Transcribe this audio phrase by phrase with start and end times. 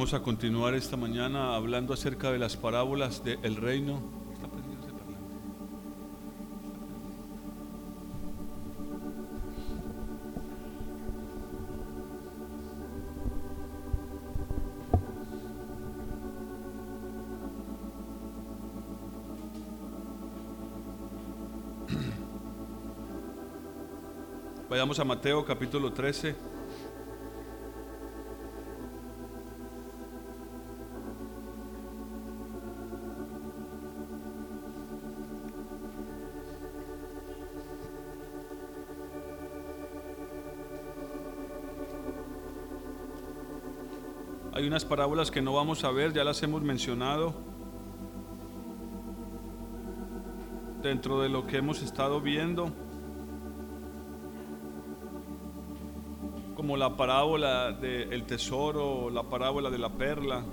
[0.00, 4.00] Vamos a continuar esta mañana hablando acerca de las parábolas del reino.
[24.70, 26.59] Vayamos a Mateo capítulo 13.
[44.70, 47.34] Unas parábolas que no vamos a ver, ya las hemos mencionado.
[50.80, 52.70] Dentro de lo que hemos estado viendo.
[56.54, 60.44] Como la parábola del tesoro, la parábola de la perla.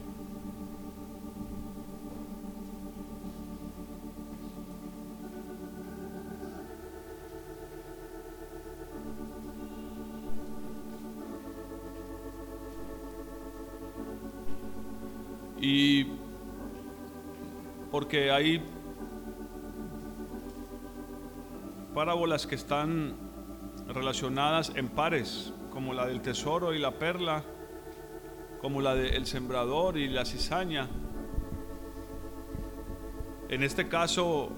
[18.31, 18.63] Hay
[21.93, 23.15] parábolas que están
[23.87, 27.43] relacionadas en pares, como la del tesoro y la perla,
[28.61, 30.87] como la del sembrador y la cizaña.
[33.49, 34.49] En este caso,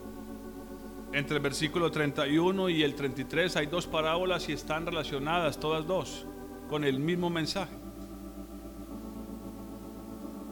[1.13, 6.25] entre el versículo 31 y el 33 hay dos parábolas y están relacionadas todas dos
[6.69, 7.78] con el mismo mensaje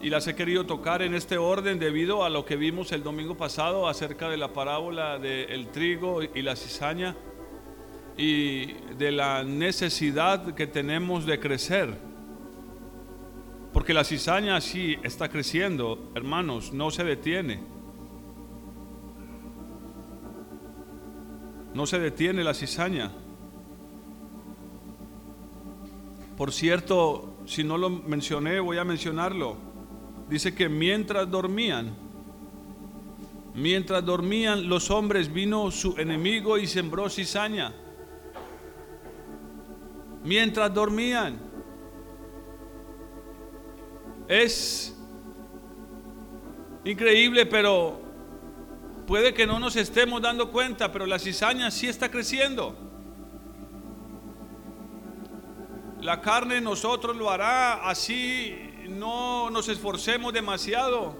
[0.00, 3.36] y las he querido tocar en este orden debido a lo que vimos el domingo
[3.36, 7.16] pasado acerca de la parábola del trigo y la cizaña
[8.16, 11.98] y de la necesidad que tenemos de crecer.
[13.72, 17.60] Porque la cizaña sí está creciendo, hermanos, no se detiene.
[21.74, 23.10] No se detiene la cizaña.
[26.36, 29.67] Por cierto, si no lo mencioné, voy a mencionarlo
[30.28, 31.94] dice que mientras dormían,
[33.54, 37.74] mientras dormían los hombres vino su enemigo y sembró cizaña.
[40.24, 41.40] Mientras dormían.
[44.28, 44.94] Es
[46.84, 48.00] increíble, pero
[49.06, 52.76] puede que no nos estemos dando cuenta, pero la cizaña sí está creciendo.
[56.02, 61.16] La carne nosotros lo hará así no nos esforcemos demasiado.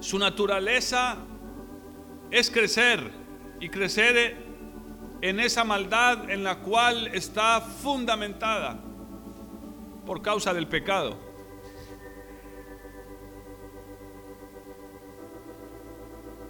[0.00, 1.16] Su naturaleza
[2.30, 3.10] es crecer
[3.60, 4.44] y crecer
[5.20, 8.78] en esa maldad en la cual está fundamentada
[10.04, 11.16] por causa del pecado.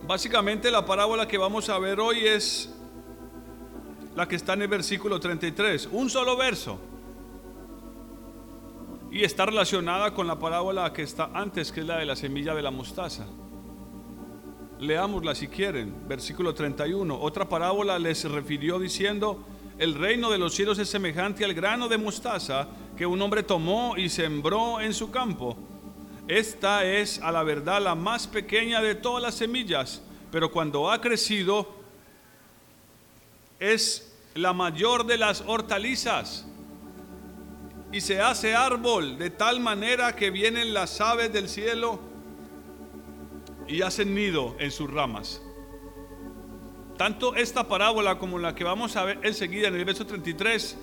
[0.02, 2.74] Básicamente la parábola que vamos a ver hoy es
[4.14, 6.78] la que está en el versículo 33, un solo verso
[9.14, 12.52] y está relacionada con la parábola que está antes, que es la de la semilla
[12.52, 13.24] de la mostaza.
[14.80, 17.16] Leámosla si quieren, versículo 31.
[17.20, 19.38] Otra parábola les refirió diciendo,
[19.78, 22.66] el reino de los cielos es semejante al grano de mostaza
[22.96, 25.56] que un hombre tomó y sembró en su campo.
[26.26, 30.02] Esta es a la verdad la más pequeña de todas las semillas,
[30.32, 31.72] pero cuando ha crecido
[33.60, 36.48] es la mayor de las hortalizas
[37.94, 42.00] y se hace árbol de tal manera que vienen las aves del cielo
[43.68, 45.40] y hacen nido en sus ramas.
[46.98, 50.76] Tanto esta parábola como la que vamos a ver enseguida en el verso 33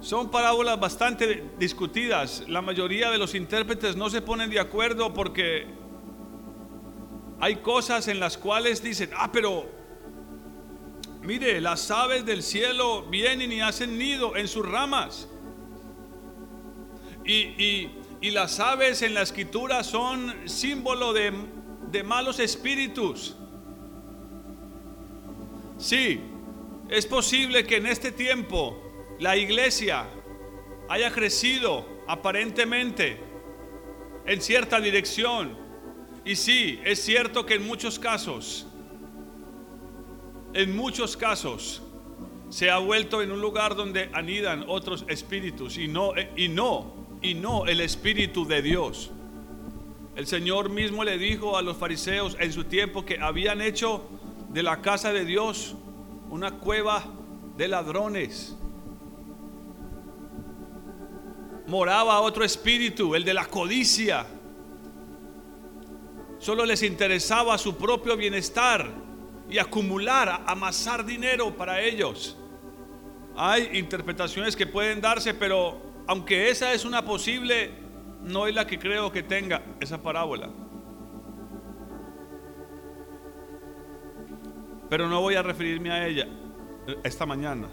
[0.00, 2.44] son parábolas bastante discutidas.
[2.48, 5.66] La mayoría de los intérpretes no se ponen de acuerdo porque
[7.40, 9.66] hay cosas en las cuales dicen, ah, pero
[11.20, 15.28] mire, las aves del cielo vienen y hacen nido en sus ramas.
[17.24, 17.88] Y,
[18.30, 21.32] las aves en la escritura son símbolo de,
[21.90, 23.36] de malos espíritus.
[25.78, 26.20] Sí,
[26.88, 28.80] es posible que en este tiempo
[29.18, 30.06] la iglesia
[30.88, 33.20] haya crecido aparentemente
[34.26, 35.56] en cierta dirección.
[36.24, 38.66] Y sí, es cierto que en muchos casos,
[40.54, 41.82] en muchos casos,
[42.48, 47.34] se ha vuelto en un lugar donde anidan otros espíritus y no, y no y
[47.34, 49.10] no el Espíritu de Dios.
[50.14, 54.04] El Señor mismo le dijo a los fariseos en su tiempo que habían hecho
[54.50, 55.74] de la casa de Dios
[56.30, 57.04] una cueva
[57.56, 58.56] de ladrones.
[61.66, 64.26] moraba otro espíritu, el de la codicia.
[66.38, 68.90] Solo les interesaba su propio bienestar
[69.48, 72.36] y acumular, amasar dinero para ellos.
[73.36, 77.70] Hay interpretaciones que pueden darse, pero aunque esa es una posible,
[78.22, 80.50] no es la que creo que tenga esa parábola.
[84.88, 86.28] Pero no voy a referirme a ella
[87.02, 87.68] esta mañana.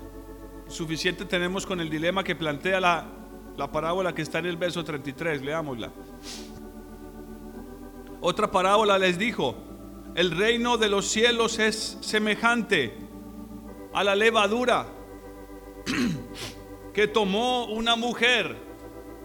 [0.68, 3.06] Suficiente tenemos con el dilema que plantea la,
[3.58, 5.42] la parábola que está en el verso 33.
[5.42, 5.92] Leámosla.
[8.22, 9.56] Otra parábola les dijo,
[10.16, 12.96] el reino de los cielos es semejante
[13.94, 14.88] a la levadura
[16.94, 18.58] que tomó una mujer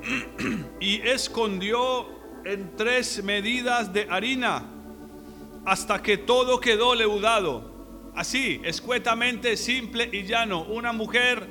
[0.81, 2.09] y escondió
[2.45, 4.65] en tres medidas de harina
[5.65, 7.75] hasta que todo quedó leudado.
[8.15, 10.63] Así, escuetamente, simple y llano.
[10.63, 11.47] Una mujer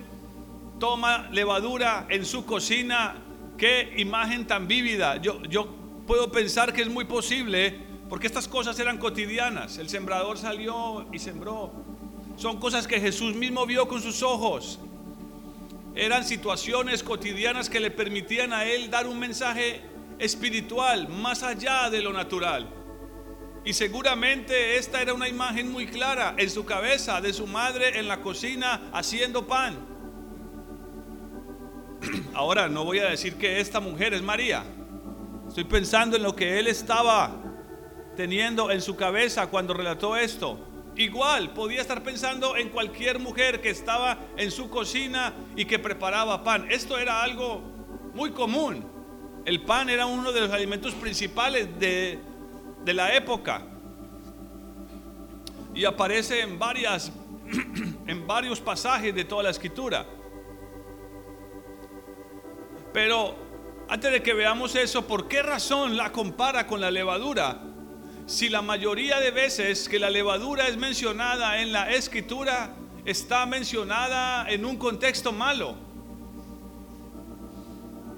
[0.80, 3.18] toma levadura en su cocina.
[3.58, 5.18] Qué imagen tan vívida.
[5.18, 5.68] Yo, yo
[6.08, 7.78] puedo pensar que es muy posible,
[8.10, 9.78] porque estas cosas eran cotidianas.
[9.78, 11.72] El sembrador salió y sembró.
[12.38, 14.80] Son cosas que Jesús mismo vio con sus ojos.
[15.96, 19.82] Eran situaciones cotidianas que le permitían a él dar un mensaje
[20.20, 22.70] espiritual más allá de lo natural.
[23.64, 28.08] Y seguramente esta era una imagen muy clara en su cabeza de su madre en
[28.08, 29.76] la cocina haciendo pan.
[32.34, 34.64] Ahora no voy a decir que esta mujer es María.
[35.48, 37.42] Estoy pensando en lo que él estaba
[38.18, 40.60] teniendo en su cabeza cuando relató esto.
[40.96, 46.44] Igual podía estar pensando en cualquier mujer que estaba en su cocina y que preparaba
[46.44, 46.68] pan.
[46.70, 47.62] Esto era algo
[48.14, 48.86] muy común.
[49.46, 52.20] El pan era uno de los alimentos principales de,
[52.84, 53.64] de la época.
[55.74, 57.12] Y aparece en varias
[58.08, 60.06] en varios pasajes de toda la escritura.
[62.94, 63.36] Pero
[63.90, 67.75] antes de que veamos eso, ¿por qué razón la compara con la levadura?
[68.28, 72.76] Si la mayoría de veces que la levadura es mencionada en la escritura,
[73.06, 75.76] está mencionada en un contexto malo.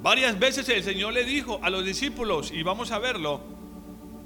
[0.02, 3.42] Varias veces el Señor le dijo a los discípulos, y vamos a verlo,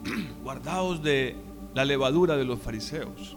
[0.43, 1.35] guardaos de
[1.73, 3.35] la levadura de los fariseos.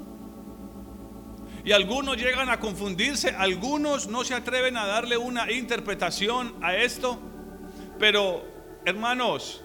[1.64, 7.19] Y algunos llegan a confundirse, algunos no se atreven a darle una interpretación a esto.
[7.99, 8.44] Pero,
[8.85, 9.62] hermanos,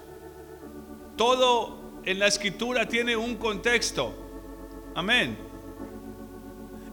[1.17, 1.78] todo
[2.09, 4.15] en la escritura tiene un contexto.
[4.95, 5.37] Amén.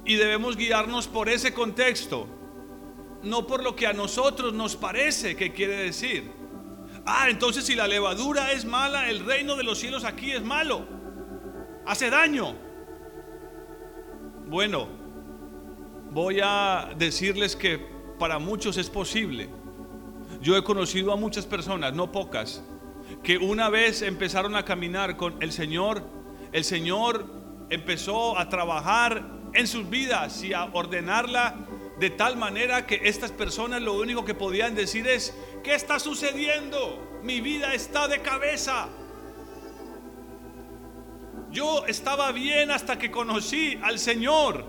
[0.04, 2.26] Y debemos guiarnos por ese contexto,
[3.22, 6.30] no por lo que a nosotros nos parece que quiere decir.
[7.06, 10.86] Ah, entonces si la levadura es mala, el reino de los cielos aquí es malo.
[11.86, 12.54] Hace daño.
[14.46, 14.86] Bueno,
[16.10, 17.80] voy a decirles que
[18.18, 19.48] para muchos es posible
[20.40, 22.62] yo he conocido a muchas personas, no pocas,
[23.22, 26.02] que una vez empezaron a caminar con el Señor,
[26.52, 27.26] el Señor
[27.70, 31.56] empezó a trabajar en sus vidas y a ordenarla
[31.98, 37.20] de tal manera que estas personas lo único que podían decir es, ¿qué está sucediendo?
[37.22, 38.88] Mi vida está de cabeza.
[41.50, 44.64] Yo estaba bien hasta que conocí al Señor.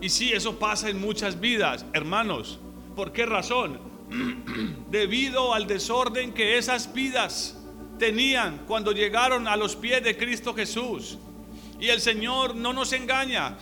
[0.00, 2.60] Y sí, eso pasa en muchas vidas, hermanos.
[2.96, 3.80] ¿Por qué razón?
[4.90, 7.57] debido al desorden que esas vidas
[7.98, 11.18] tenían cuando llegaron a los pies de Cristo Jesús.
[11.80, 13.58] Y el Señor no nos engaña.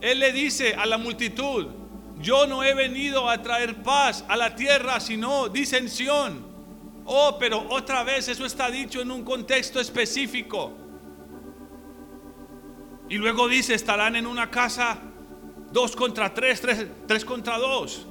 [0.00, 1.66] Él le dice a la multitud,
[2.20, 6.46] yo no he venido a traer paz a la tierra, sino disensión.
[7.04, 10.72] Oh, pero otra vez eso está dicho en un contexto específico.
[13.08, 14.98] Y luego dice, estarán en una casa
[15.72, 16.62] dos contra tres,
[17.06, 18.06] tres, contra dos.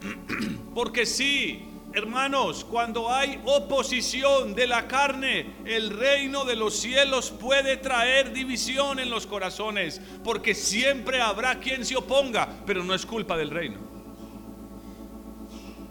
[0.74, 7.76] Porque sí, hermanos, cuando hay oposición de la carne, el reino de los cielos puede
[7.76, 10.00] traer división en los corazones.
[10.22, 13.80] Porque siempre habrá quien se oponga, pero no es culpa del reino.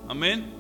[0.08, 0.56] Amén.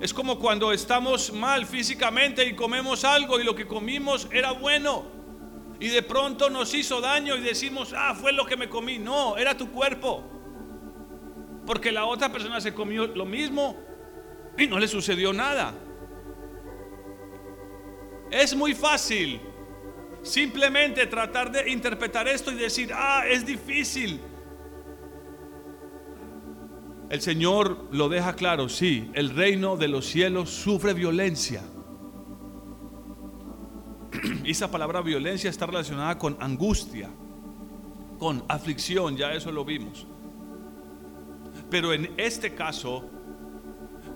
[0.00, 5.06] Es como cuando estamos mal físicamente y comemos algo y lo que comimos era bueno.
[5.80, 8.98] Y de pronto nos hizo daño y decimos, ah, fue lo que me comí.
[8.98, 10.37] No, era tu cuerpo
[11.68, 13.76] porque la otra persona se comió lo mismo
[14.56, 15.74] y no le sucedió nada.
[18.30, 19.38] Es muy fácil
[20.22, 24.18] simplemente tratar de interpretar esto y decir, ah, es difícil.
[27.10, 31.60] El Señor lo deja claro, sí, el reino de los cielos sufre violencia.
[34.42, 37.10] Y esa palabra violencia está relacionada con angustia,
[38.18, 40.06] con aflicción, ya eso lo vimos.
[41.70, 43.04] Pero en este caso,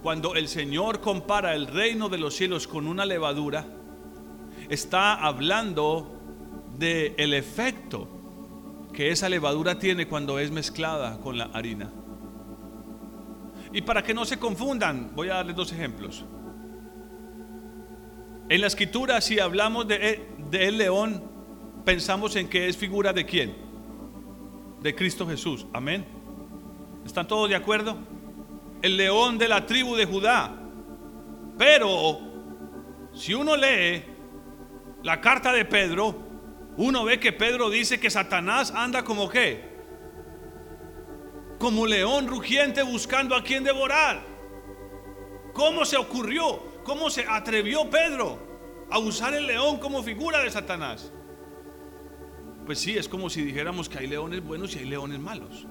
[0.02, 3.66] cuando el Señor compara el reino de los cielos con una levadura,
[4.68, 6.18] está hablando
[6.78, 8.08] de el efecto
[8.92, 11.90] que esa levadura tiene cuando es mezclada con la harina.
[13.72, 16.24] Y para que no se confundan, voy a darles dos ejemplos.
[18.48, 21.22] En la escritura, si hablamos de, de el león,
[21.84, 23.56] pensamos en que es figura de quién?
[24.80, 25.66] De Cristo Jesús.
[25.72, 26.21] Amén.
[27.04, 27.96] ¿Están todos de acuerdo?
[28.80, 30.52] El león de la tribu de Judá.
[31.58, 32.18] Pero
[33.12, 34.04] si uno lee
[35.02, 36.16] la carta de Pedro,
[36.76, 39.70] uno ve que Pedro dice que Satanás anda como qué?
[41.58, 44.22] Como león rugiente buscando a quien devorar.
[45.52, 46.72] ¿Cómo se ocurrió?
[46.84, 48.38] ¿Cómo se atrevió Pedro
[48.90, 51.12] a usar el león como figura de Satanás?
[52.64, 55.66] Pues sí, es como si dijéramos que hay leones buenos y hay leones malos.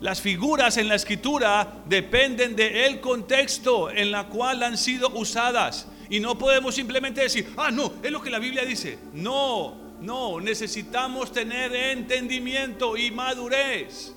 [0.00, 5.88] Las figuras en la escritura dependen del contexto en la cual han sido usadas.
[6.10, 8.98] Y no podemos simplemente decir, ah, no, es lo que la Biblia dice.
[9.12, 14.14] No, no, necesitamos tener entendimiento y madurez.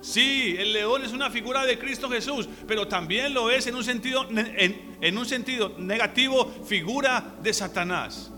[0.00, 3.84] Sí, el león es una figura de Cristo Jesús, pero también lo es en un
[3.84, 8.32] sentido, en, en un sentido negativo, figura de Satanás.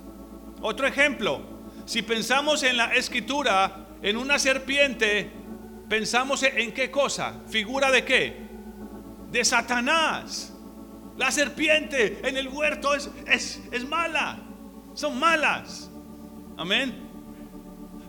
[0.60, 1.40] Otro ejemplo,
[1.86, 5.30] si pensamos en la escritura, en una serpiente,
[5.92, 8.34] pensamos en qué cosa, figura de qué?
[9.30, 10.50] De Satanás.
[11.18, 13.10] La serpiente en el huerto es,
[13.70, 14.38] es, mala.
[14.94, 15.90] Son malas.
[16.56, 16.94] Amén.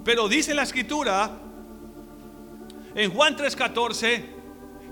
[0.05, 1.29] Pero dice la escritura
[2.95, 4.23] en Juan 3:14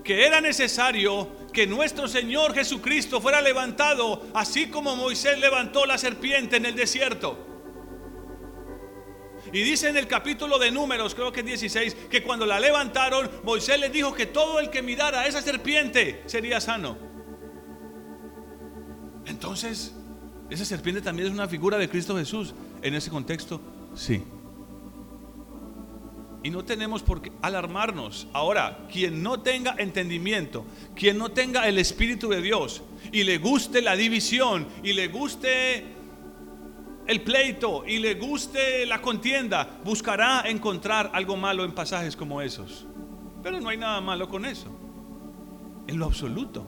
[0.03, 6.57] que era necesario que nuestro Señor Jesucristo fuera levantado, así como Moisés levantó la serpiente
[6.57, 7.50] en el desierto.
[9.53, 13.29] Y dice en el capítulo de números, creo que es 16, que cuando la levantaron,
[13.43, 16.97] Moisés les dijo que todo el que mirara a esa serpiente sería sano.
[19.25, 19.93] Entonces,
[20.49, 22.53] esa serpiente también es una figura de Cristo Jesús.
[22.81, 23.61] En ese contexto,
[23.95, 24.23] sí.
[26.43, 28.27] Y no tenemos por qué alarmarnos.
[28.33, 30.65] Ahora, quien no tenga entendimiento,
[30.95, 32.81] quien no tenga el Espíritu de Dios
[33.11, 36.00] y le guste la división y le guste
[37.11, 42.85] el pleito y le guste la contienda, buscará encontrar algo malo en pasajes como esos.
[43.43, 44.67] Pero no hay nada malo con eso.
[45.87, 46.65] En lo absoluto.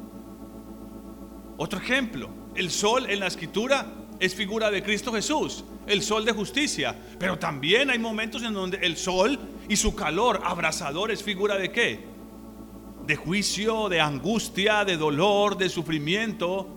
[1.56, 3.86] Otro ejemplo, el sol en la escritura
[4.20, 6.94] es figura de Cristo Jesús, el sol de justicia.
[7.18, 11.72] Pero también hay momentos en donde el sol y su calor abrasador es figura de
[11.72, 12.06] qué?
[13.08, 16.68] De juicio, de angustia, de dolor, de sufrimiento,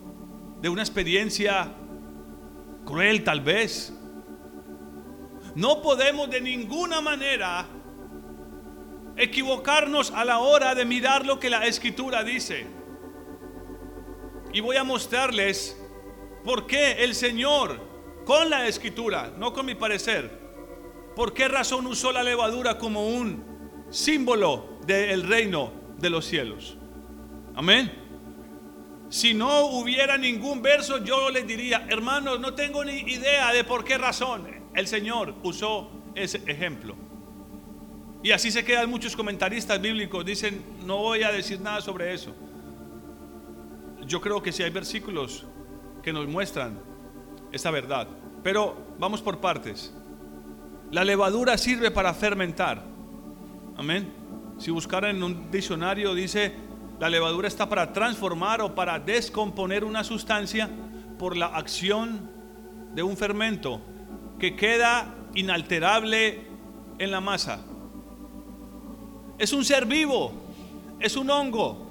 [0.62, 1.75] de una experiencia
[2.86, 3.92] cruel tal vez.
[5.54, 7.66] No podemos de ninguna manera
[9.16, 12.66] equivocarnos a la hora de mirar lo que la escritura dice.
[14.52, 15.76] Y voy a mostrarles
[16.44, 17.80] por qué el Señor,
[18.24, 20.46] con la escritura, no con mi parecer,
[21.14, 26.76] por qué razón usó la levadura como un símbolo del reino de los cielos.
[27.54, 28.05] Amén.
[29.08, 33.84] Si no hubiera ningún verso, yo les diría, hermanos, no tengo ni idea de por
[33.84, 36.96] qué razón el Señor usó ese ejemplo.
[38.22, 42.34] Y así se quedan muchos comentaristas bíblicos, dicen, no voy a decir nada sobre eso
[44.06, 45.44] yo creo que sí hay versículos
[46.02, 46.78] que nos muestran
[47.52, 48.08] esa verdad.
[48.42, 49.92] Pero vamos por partes.
[50.90, 52.84] La levadura sirve para fermentar.
[53.76, 54.12] Amén.
[54.58, 56.54] Si buscaran en un diccionario dice,
[56.98, 60.68] la levadura está para transformar o para descomponer una sustancia
[61.18, 62.30] por la acción
[62.94, 63.80] de un fermento
[64.38, 66.46] que queda inalterable
[66.98, 67.60] en la masa.
[69.38, 70.32] Es un ser vivo,
[70.98, 71.86] es un hongo,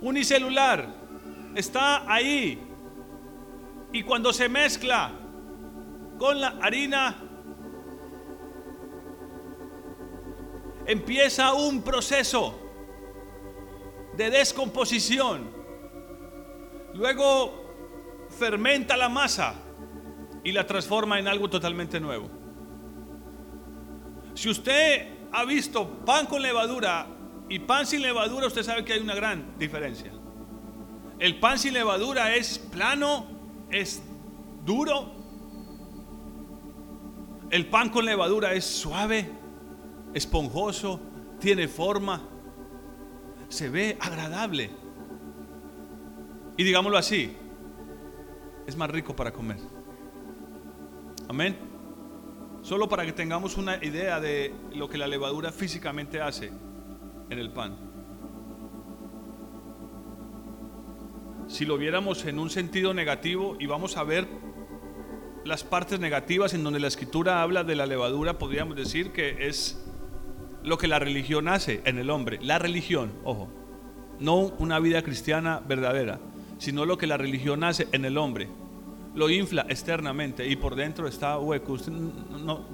[0.00, 0.86] unicelular,
[1.56, 2.60] está ahí.
[3.92, 5.10] Y cuando se mezcla
[6.18, 7.25] con la harina,
[10.86, 12.58] empieza un proceso
[14.16, 15.50] de descomposición.
[16.94, 19.54] Luego fermenta la masa
[20.42, 22.30] y la transforma en algo totalmente nuevo.
[24.34, 27.06] Si usted ha visto pan con levadura
[27.48, 30.12] y pan sin levadura, usted sabe que hay una gran diferencia.
[31.18, 33.26] El pan sin levadura es plano,
[33.70, 34.02] es
[34.64, 35.12] duro.
[37.50, 39.30] El pan con levadura es suave,
[40.16, 40.98] esponjoso,
[41.38, 42.22] tiene forma,
[43.48, 44.70] se ve agradable.
[46.56, 47.36] Y digámoslo así,
[48.66, 49.58] es más rico para comer.
[51.28, 51.58] Amén.
[52.62, 56.50] Solo para que tengamos una idea de lo que la levadura físicamente hace
[57.28, 57.76] en el pan.
[61.46, 64.26] Si lo viéramos en un sentido negativo y vamos a ver
[65.44, 69.85] las partes negativas en donde la escritura habla de la levadura, podríamos decir que es
[70.66, 72.38] lo que la religión hace en el hombre.
[72.42, 73.48] La religión, ojo,
[74.18, 76.18] no una vida cristiana verdadera,
[76.58, 78.48] sino lo que la religión hace en el hombre.
[79.14, 81.74] Lo infla externamente y por dentro está hueco.
[81.74, 82.64] Usted no,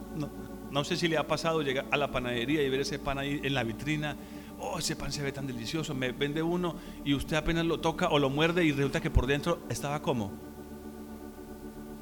[0.71, 3.41] no, sé si le ha pasado llegar a la panadería y ver ese pan ahí
[3.45, 4.17] en la vitrina.
[4.59, 5.95] Oh, ese pan se ve tan delicioso.
[5.95, 9.27] Me vende uno y usted apenas lo toca o lo muerde y resulta que por
[9.27, 10.33] dentro estaba como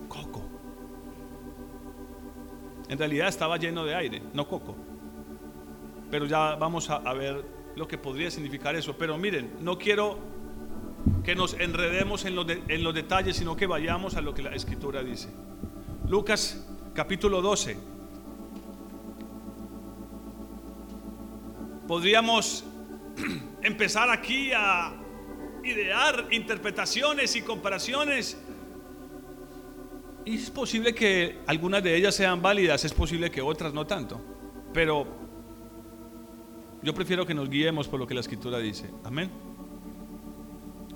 [0.09, 0.45] coco.
[2.89, 4.77] En realidad estaba lleno de aire, no coco.
[6.11, 7.45] Pero ya vamos a, ver
[7.77, 8.97] lo que podría significar eso.
[8.97, 10.19] Pero miren, no quiero
[11.25, 14.51] que nos enredemos en los, en los detalles, sino que vayamos a lo que la
[14.51, 15.29] escritura dice.
[16.09, 17.77] Lucas capítulo 12.
[21.87, 22.65] Podríamos
[23.63, 24.93] empezar aquí a
[25.63, 28.39] idear interpretaciones y comparaciones
[30.25, 34.21] y es posible que algunas de ellas sean válidas, es posible que otras no tanto.
[34.73, 35.07] Pero
[36.83, 38.91] yo prefiero que nos guiemos por lo que la escritura dice.
[39.05, 39.31] Amén.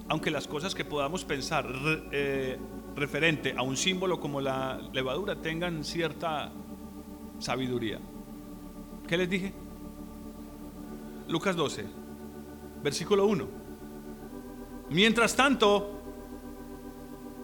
[0.08, 1.66] Aunque las cosas que podamos pensar
[2.12, 2.58] eh,
[2.94, 6.52] referente a un símbolo como la levadura tengan cierta
[7.38, 7.98] sabiduría.
[9.06, 9.52] ¿Qué les dije?
[11.28, 11.84] Lucas 12,
[12.82, 13.48] versículo 1.
[14.90, 16.00] Mientras tanto,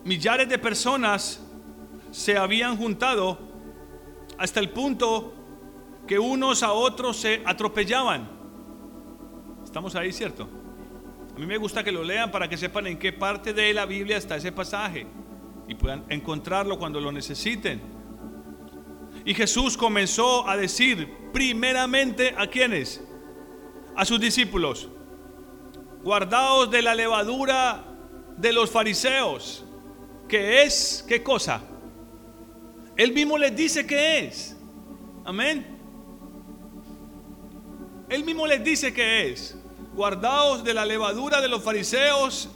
[0.04, 1.47] millares de personas
[2.10, 3.38] se habían juntado
[4.38, 5.34] hasta el punto
[6.10, 8.28] que unos a otros se atropellaban.
[9.62, 10.49] Estamos ahí, ¿cierto?
[11.36, 13.86] A mí me gusta que lo lean para que sepan en qué parte de la
[13.86, 15.06] Biblia está ese pasaje
[15.68, 17.80] y puedan encontrarlo cuando lo necesiten.
[19.25, 23.00] Y Jesús comenzó a decir primeramente a quienes,
[23.94, 24.88] a sus discípulos,
[26.02, 27.84] guardaos de la levadura
[28.36, 29.64] de los fariseos,
[30.28, 31.62] que es, ¿qué cosa?
[32.96, 34.56] Él mismo les dice que es.
[35.25, 35.78] Amén.
[38.10, 39.56] Él mismo les dice que es.
[39.94, 42.50] Guardaos de la levadura de los fariseos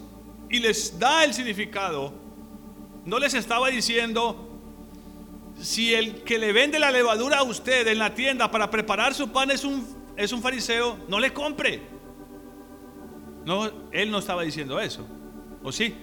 [0.50, 2.12] y les da el significado.
[3.04, 4.58] No les estaba diciendo,
[5.60, 9.30] si el que le vende la levadura a usted en la tienda para preparar su
[9.30, 9.86] pan es un,
[10.16, 11.82] es un fariseo, no le compre.
[13.44, 15.06] No, él no estaba diciendo eso.
[15.62, 15.94] ¿O sí?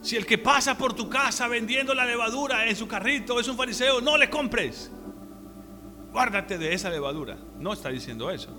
[0.00, 3.56] Si el que pasa por tu casa vendiendo la levadura en su carrito es un
[3.56, 4.90] fariseo, no le compres.
[6.12, 7.36] Guárdate de esa levadura.
[7.58, 8.50] No está diciendo eso.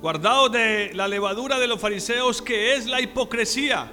[0.00, 3.92] Guardado de la levadura de los fariseos, que es la hipocresía.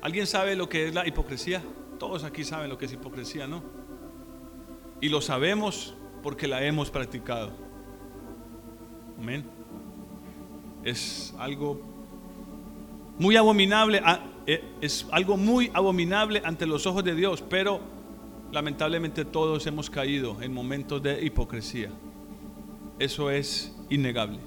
[0.00, 1.62] ¿Alguien sabe lo que es la hipocresía?
[1.98, 3.62] Todos aquí saben lo que es hipocresía, ¿no?
[5.00, 7.50] Y lo sabemos porque la hemos practicado.
[9.18, 9.44] Amén.
[10.84, 11.80] Es algo
[13.18, 14.00] muy abominable,
[14.46, 17.80] eh, es algo muy abominable ante los ojos de Dios, pero
[18.52, 21.90] lamentablemente todos hemos caído en momentos de hipocresía.
[22.98, 24.40] Eso es innegable.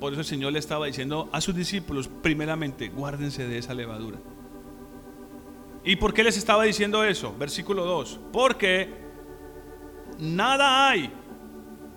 [0.00, 4.18] Por eso el Señor le estaba diciendo a sus discípulos, primeramente, guárdense de esa levadura.
[5.84, 7.34] ¿Y por qué les estaba diciendo eso?
[7.38, 8.20] Versículo 2.
[8.32, 8.88] Porque
[10.18, 11.12] nada hay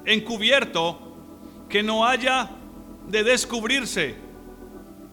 [0.05, 0.99] encubierto
[1.69, 2.51] que no haya
[3.07, 4.15] de descubrirse,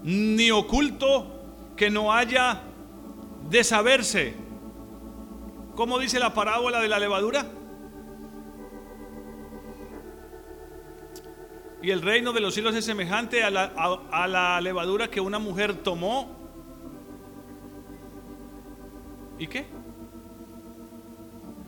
[0.02, 1.30] ni oculto
[1.76, 2.62] que no haya
[3.48, 4.34] de saberse.
[5.74, 7.46] ¿Cómo dice la parábola de la levadura?
[11.82, 13.64] Y el reino de los cielos es semejante a la,
[14.10, 16.30] a la levadura que una mujer tomó.
[19.38, 19.66] ¿Y qué?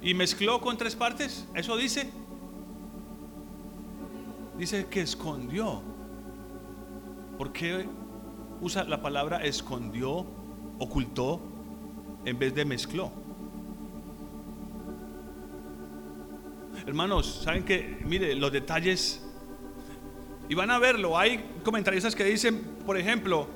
[0.00, 1.46] Y mezcló con tres partes.
[1.54, 2.10] ¿Eso dice?
[4.56, 5.82] Dice que escondió.
[7.36, 7.86] ¿Por qué
[8.60, 10.26] usa la palabra escondió,
[10.78, 11.55] ocultó,
[12.26, 13.10] en vez de mezcló?
[16.86, 19.26] Hermanos, saben que, mire, los detalles,
[20.48, 23.48] y van a verlo, hay comentaristas que dicen, por ejemplo,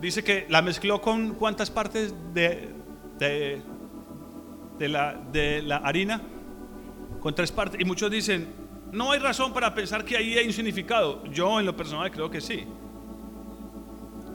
[0.00, 2.70] dice que la mezcló con cuántas partes de,
[3.18, 6.20] de, la, de la harina,
[7.20, 8.48] con tres partes, y muchos dicen,
[8.92, 11.24] no hay razón para pensar que ahí hay un significado.
[11.24, 12.64] Yo en lo personal creo que sí.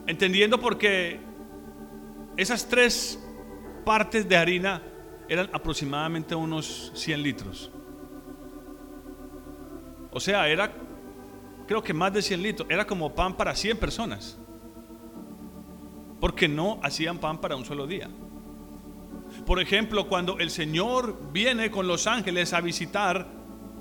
[0.07, 1.19] Entendiendo porque
[2.35, 3.23] esas tres
[3.89, 4.83] partes de harina
[5.27, 7.71] eran aproximadamente unos 100 litros.
[10.11, 10.71] O sea, era,
[11.65, 14.37] creo que más de 100 litros, era como pan para 100 personas.
[16.19, 18.07] porque no hacían pan para un solo día.
[19.47, 23.25] Por ejemplo, cuando el Señor viene con los ángeles a visitar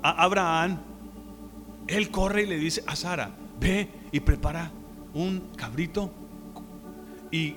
[0.01, 0.79] a Abraham,
[1.87, 4.71] él corre y le dice a Sara, ve y prepara
[5.13, 6.09] un cabrito
[7.29, 7.55] y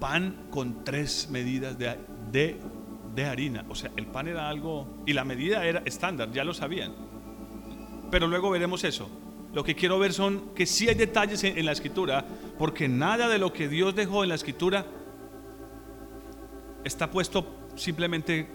[0.00, 1.96] pan con tres medidas de,
[2.32, 3.64] de, harina.
[3.68, 6.94] O sea, el pan era algo y la medida era estándar, ya lo sabían.
[8.10, 9.08] Pero luego veremos eso.
[9.52, 12.24] Lo que quiero ver son que sí hay detalles en, la escritura,
[12.58, 14.86] porque nada de lo que Dios dejó en la escritura
[16.84, 18.48] está puesto simplemente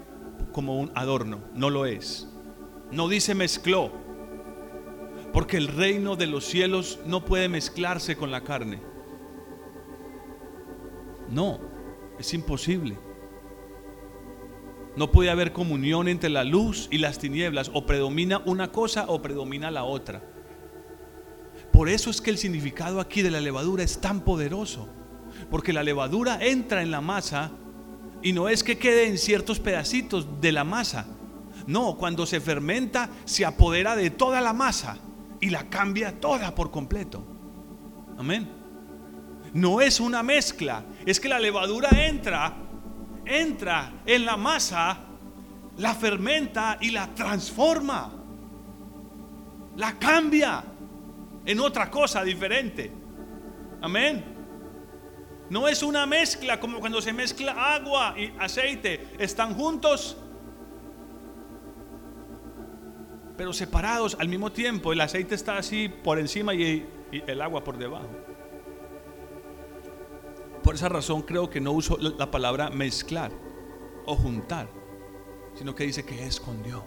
[0.51, 2.27] como un adorno, no lo es.
[2.91, 3.91] No dice mezcló,
[5.33, 8.94] porque el reino de los cielos no puede mezclarse con la carne.
[11.29, 11.59] No,
[12.19, 12.97] es imposible.
[14.95, 17.69] No puede haber comunión entre la luz y las tinieblas.
[17.73, 20.23] O predomina una cosa o predomina la otra.
[21.71, 24.87] Por eso es que el significado aquí de la levadura es tan poderoso.
[25.49, 27.51] Porque la levadura entra en la masa
[28.21, 31.07] y no es que quede en ciertos pedacitos de la masa.
[31.67, 34.97] No, cuando se fermenta se apodera de toda la masa
[35.41, 37.25] y la cambia toda por completo.
[38.17, 38.54] Amén.
[39.55, 42.57] No es una mezcla, es que la levadura entra,
[43.23, 44.97] entra en la masa,
[45.77, 48.11] la fermenta y la transforma.
[49.77, 50.61] La cambia
[51.45, 52.91] en otra cosa diferente.
[53.79, 54.25] Amén.
[55.49, 59.07] No es una mezcla como cuando se mezcla agua y aceite.
[59.17, 60.17] Están juntos,
[63.37, 64.91] pero separados al mismo tiempo.
[64.91, 68.34] El aceite está así por encima y, el agua por debajo.
[70.65, 73.31] Por esa razón creo que no uso la palabra mezclar
[74.05, 74.67] o juntar,
[75.53, 76.83] sino que dice que escondió.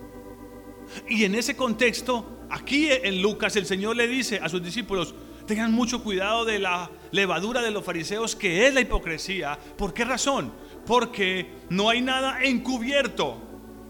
[1.09, 5.15] Y en ese contexto Aquí en Lucas el Señor le dice a sus discípulos,
[5.47, 9.59] tengan mucho cuidado de la levadura de los fariseos que es la hipocresía.
[9.77, 10.53] ¿Por qué razón?
[10.87, 13.37] Porque no hay nada encubierto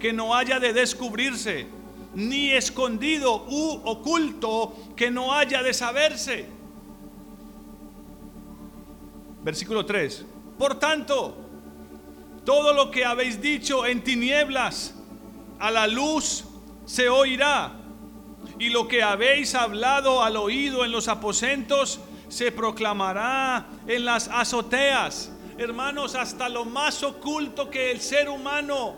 [0.00, 1.66] que no haya de descubrirse,
[2.14, 6.57] ni escondido u oculto que no haya de saberse.
[9.42, 10.24] Versículo 3.
[10.58, 11.36] Por tanto,
[12.44, 14.94] todo lo que habéis dicho en tinieblas,
[15.58, 16.44] a la luz
[16.86, 17.72] se oirá
[18.58, 25.32] y lo que habéis hablado al oído en los aposentos se proclamará en las azoteas.
[25.58, 28.96] Hermanos, hasta lo más oculto que el ser humano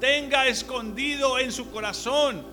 [0.00, 2.44] tenga escondido en su corazón,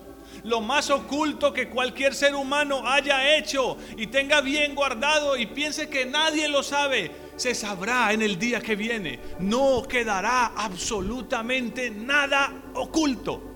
[0.44, 5.88] lo más oculto que cualquier ser humano haya hecho y tenga bien guardado y piense
[5.88, 9.20] que nadie lo sabe, se sabrá en el día que viene.
[9.40, 13.50] No quedará absolutamente nada oculto.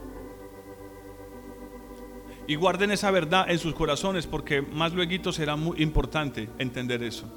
[2.46, 7.30] Y guarden esa verdad en sus corazones porque más luego será muy importante entender eso.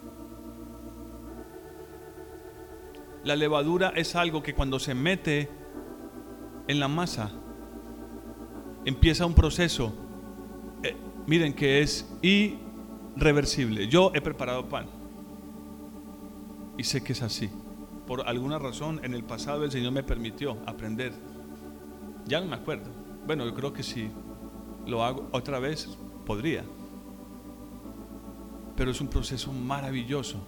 [3.26, 5.50] La levadura es algo que cuando se mete
[6.68, 7.32] en la masa,
[8.86, 9.94] empieza un proceso,
[10.84, 10.96] eh,
[11.28, 13.88] miren que es irreversible.
[13.88, 14.88] Yo he preparado pan
[16.78, 17.50] y sé que es así.
[18.08, 21.14] Por alguna razón en el pasado el Señor me permitió aprender.
[22.26, 22.90] Ya no me acuerdo.
[23.26, 24.10] Bueno, yo creo que sí
[24.86, 26.64] lo hago otra vez, podría.
[28.76, 30.40] Pero es un proceso maravilloso.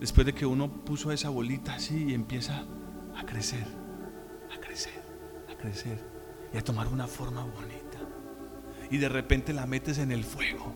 [0.00, 2.64] Después de que uno puso esa bolita así y empieza
[3.14, 3.66] a crecer,
[4.52, 5.02] a crecer,
[5.50, 6.09] a crecer
[6.52, 7.98] y a tomar una forma bonita.
[8.90, 10.74] Y de repente la metes en el fuego.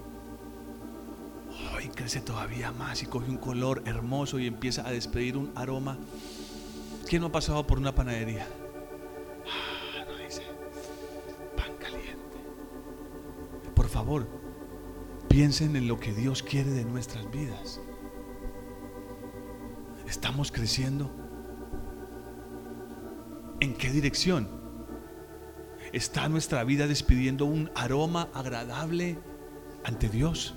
[1.82, 5.98] y crece todavía más y coge un color hermoso y empieza a despedir un aroma.
[7.06, 8.46] ¿Quién no ha pasado por una panadería?
[13.94, 14.26] favor,
[15.28, 17.80] piensen en lo que Dios quiere de nuestras vidas.
[20.08, 21.14] ¿Estamos creciendo?
[23.60, 24.63] ¿En qué dirección?
[25.94, 29.18] ¿Está nuestra vida despidiendo un aroma agradable
[29.84, 30.54] ante Dios?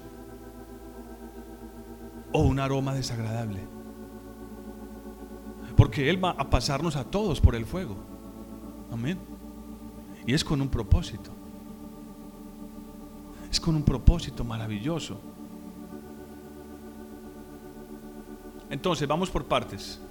[2.33, 3.61] ¿O un aroma desagradable?
[5.75, 7.97] Porque Él va a pasarnos a todos por el fuego.
[8.91, 9.19] Amén.
[10.25, 11.37] Y es con un propósito
[13.49, 15.19] es con un propósito maravilloso.
[18.69, 20.01] Entonces, vamos por partes.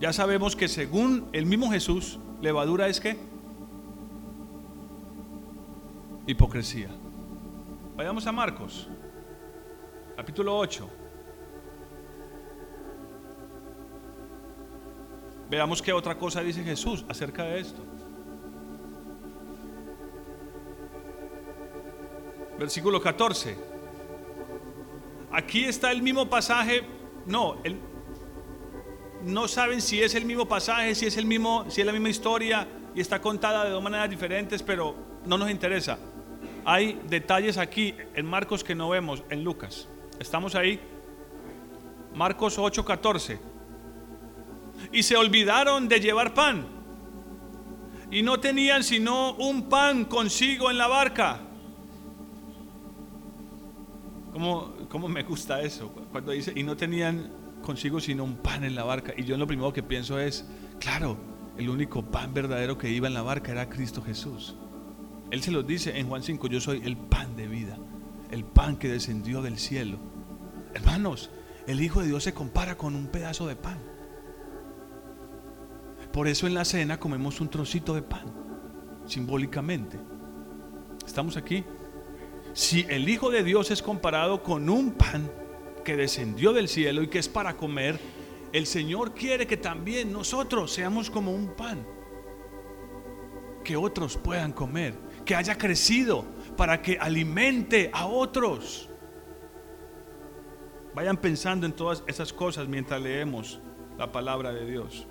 [0.00, 3.18] Ya sabemos que según el mismo Jesús, levadura es que
[6.26, 6.88] hipocresía.
[7.96, 8.88] Vayamos a Marcos,
[10.16, 10.88] capítulo 8.
[15.50, 17.82] Veamos qué otra cosa dice Jesús acerca de esto.
[22.58, 23.56] versículo 14.
[25.32, 26.82] Aquí está el mismo pasaje,
[27.26, 27.56] no,
[29.24, 32.08] no saben si es el mismo pasaje, si es el mismo, si es la misma
[32.08, 34.94] historia y está contada de dos maneras diferentes, pero
[35.26, 35.98] no nos interesa.
[36.64, 39.88] Hay detalles aquí en Marcos que no vemos en Lucas.
[40.18, 40.80] ¿Estamos ahí?
[42.14, 43.38] Marcos 8:14.
[44.92, 46.66] Y se olvidaron de llevar pan.
[48.10, 51.40] Y no tenían sino un pan consigo en la barca.
[54.32, 55.88] ¿Cómo, cómo me gusta eso?
[56.10, 57.30] Cuando dice, y no tenían
[57.62, 59.12] consigo sino un pan en la barca.
[59.16, 60.48] Y yo lo primero que pienso es,
[60.78, 61.16] claro,
[61.56, 64.56] el único pan verdadero que iba en la barca era Cristo Jesús.
[65.30, 67.78] Él se lo dice en Juan 5, yo soy el pan de vida,
[68.30, 69.98] el pan que descendió del cielo.
[70.74, 71.30] Hermanos,
[71.66, 73.78] el Hijo de Dios se compara con un pedazo de pan.
[76.12, 78.26] Por eso en la cena comemos un trocito de pan,
[79.06, 79.98] simbólicamente.
[81.04, 81.64] ¿Estamos aquí?
[82.52, 85.28] Si el Hijo de Dios es comparado con un pan
[85.84, 87.98] que descendió del cielo y que es para comer,
[88.52, 91.84] el Señor quiere que también nosotros seamos como un pan
[93.64, 96.24] que otros puedan comer, que haya crecido
[96.56, 98.88] para que alimente a otros.
[100.94, 103.60] Vayan pensando en todas esas cosas mientras leemos
[103.98, 105.06] la palabra de Dios.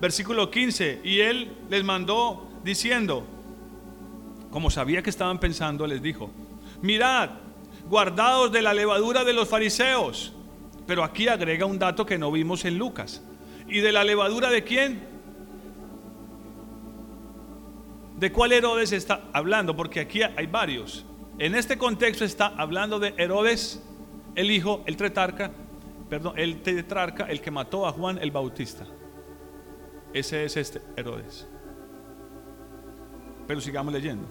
[0.00, 3.24] Versículo 15, y él les mandó diciendo,
[4.50, 6.30] como sabía que estaban pensando, les dijo,
[6.82, 7.30] mirad,
[7.88, 10.32] guardados de la levadura de los fariseos.
[10.86, 13.22] Pero aquí agrega un dato que no vimos en Lucas.
[13.68, 15.15] ¿Y de la levadura de quién?
[18.16, 19.76] ¿De cuál Herodes está hablando?
[19.76, 21.04] Porque aquí hay varios.
[21.38, 23.82] En este contexto está hablando de Herodes,
[24.34, 25.50] el hijo, el tetrarca,
[26.08, 28.86] perdón, el tetrarca, el que mató a Juan el Bautista.
[30.14, 31.46] Ese es este Herodes.
[33.46, 34.26] Pero sigamos leyendo.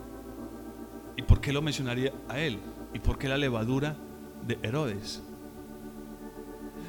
[1.15, 2.60] ¿Y por qué lo mencionaría a él?
[2.91, 3.95] ¿Y por qué la levadura
[4.41, 5.21] de Herodes?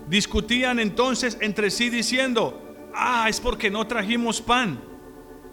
[0.08, 4.80] Discutían entonces entre sí diciendo, ah, es porque no trajimos pan.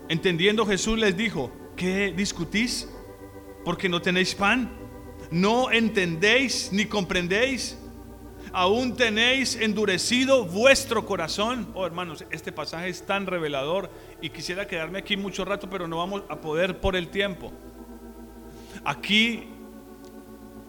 [0.09, 2.89] Entendiendo Jesús les dijo, ¿qué discutís?
[3.63, 4.71] ¿Porque no tenéis pan?
[5.31, 7.77] ¿No entendéis ni comprendéis?
[8.51, 11.71] ¿Aún tenéis endurecido vuestro corazón?
[11.73, 13.89] Oh hermanos, este pasaje es tan revelador
[14.21, 17.51] y quisiera quedarme aquí mucho rato, pero no vamos a poder por el tiempo.
[18.83, 19.47] Aquí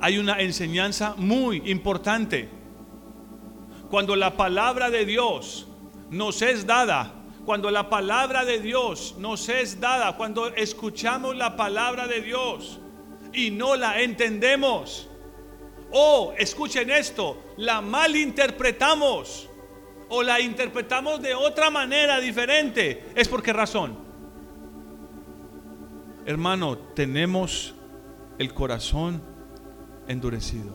[0.01, 2.49] hay una enseñanza muy importante.
[3.91, 5.67] Cuando la palabra de Dios
[6.11, 12.07] nos es dada, cuando la palabra de Dios nos es dada, cuando escuchamos la palabra
[12.07, 12.81] de Dios
[13.33, 15.09] y no la entendemos,
[15.93, 19.49] o escuchen esto, la malinterpretamos
[20.09, 23.97] o la interpretamos de otra manera diferente, ¿es por qué razón?
[26.27, 27.75] Hermano, tenemos
[28.39, 29.23] el corazón
[30.09, 30.75] endurecido.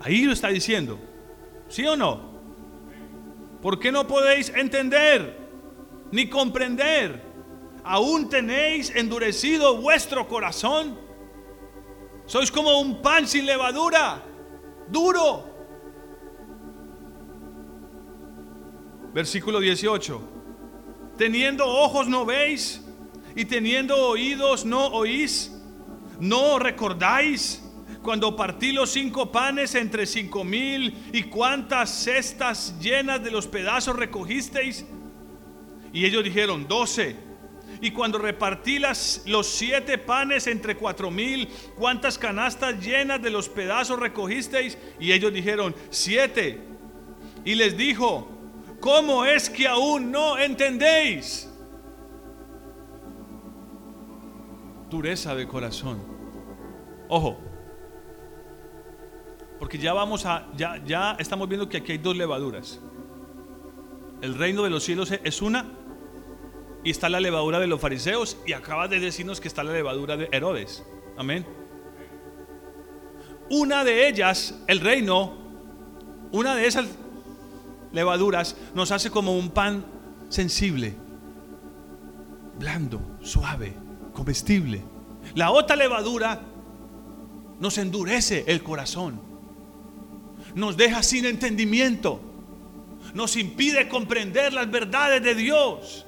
[0.00, 0.98] Ahí lo está diciendo.
[1.72, 2.20] ¿Sí o no?
[3.62, 5.38] ¿Por qué no podéis entender
[6.10, 7.22] ni comprender?
[7.82, 10.98] ¿Aún tenéis endurecido vuestro corazón?
[12.26, 14.22] Sois como un pan sin levadura,
[14.88, 15.50] duro.
[19.14, 20.32] Versículo 18
[21.16, 22.82] teniendo ojos no veis
[23.34, 25.52] y teniendo oídos no oís,
[26.18, 27.61] no recordáis
[28.02, 33.96] cuando partí los cinco panes entre cinco mil y cuántas cestas llenas de los pedazos
[33.96, 34.84] recogisteis.
[35.92, 37.16] Y ellos dijeron, doce.
[37.80, 43.48] Y cuando repartí las, los siete panes entre cuatro mil, ¿cuántas canastas llenas de los
[43.48, 44.78] pedazos recogisteis?
[45.00, 46.60] Y ellos dijeron, siete.
[47.44, 48.32] Y les dijo,
[48.82, 51.48] ¿Cómo es que aún no entendéis?
[54.90, 56.02] Dureza de corazón.
[57.08, 57.51] Ojo.
[59.62, 62.80] Porque ya vamos a, ya, ya estamos viendo que aquí hay dos levaduras.
[64.20, 65.66] El reino de los cielos es una
[66.82, 70.16] y está la levadura de los fariseos y acaba de decirnos que está la levadura
[70.16, 70.84] de Herodes.
[71.16, 71.46] Amén.
[73.50, 75.32] Una de ellas, el reino,
[76.32, 76.86] una de esas
[77.92, 79.84] levaduras nos hace como un pan
[80.28, 80.92] sensible,
[82.58, 83.76] blando, suave,
[84.12, 84.82] comestible.
[85.36, 86.40] La otra levadura
[87.60, 89.30] nos endurece el corazón,
[90.54, 92.20] nos deja sin entendimiento,
[93.14, 96.06] nos impide comprender las verdades de Dios.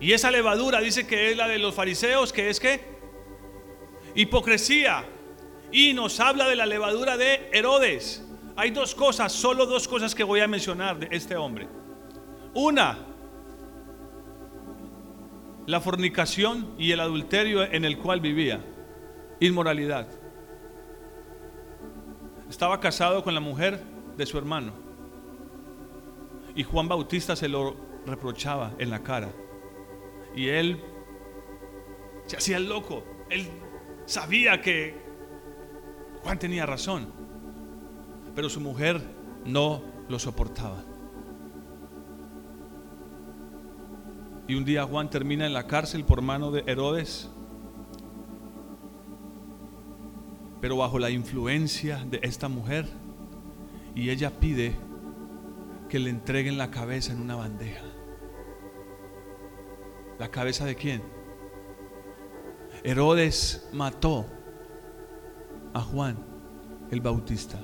[0.00, 2.80] Y esa levadura dice que es la de los fariseos, que es que
[4.14, 5.04] hipocresía.
[5.72, 8.24] Y nos habla de la levadura de Herodes.
[8.56, 11.68] Hay dos cosas, solo dos cosas que voy a mencionar de este hombre.
[12.54, 12.98] Una,
[15.66, 18.64] la fornicación y el adulterio en el cual vivía,
[19.38, 20.08] inmoralidad.
[22.50, 23.82] Estaba casado con la mujer
[24.16, 24.72] de su hermano.
[26.54, 29.30] Y Juan Bautista se lo reprochaba en la cara.
[30.34, 30.80] Y él
[32.26, 33.04] se hacía el loco.
[33.30, 33.48] Él
[34.04, 35.00] sabía que
[36.22, 37.06] Juan tenía razón.
[38.34, 39.00] Pero su mujer
[39.44, 40.82] no lo soportaba.
[44.48, 47.30] Y un día Juan termina en la cárcel por mano de Herodes,
[50.60, 52.86] pero bajo la influencia de esta mujer.
[53.94, 54.74] Y ella pide
[55.88, 57.84] que le entreguen la cabeza en una bandeja.
[60.18, 61.02] ¿La cabeza de quién?
[62.84, 64.26] Herodes mató
[65.74, 66.18] a Juan
[66.90, 67.58] el Bautista.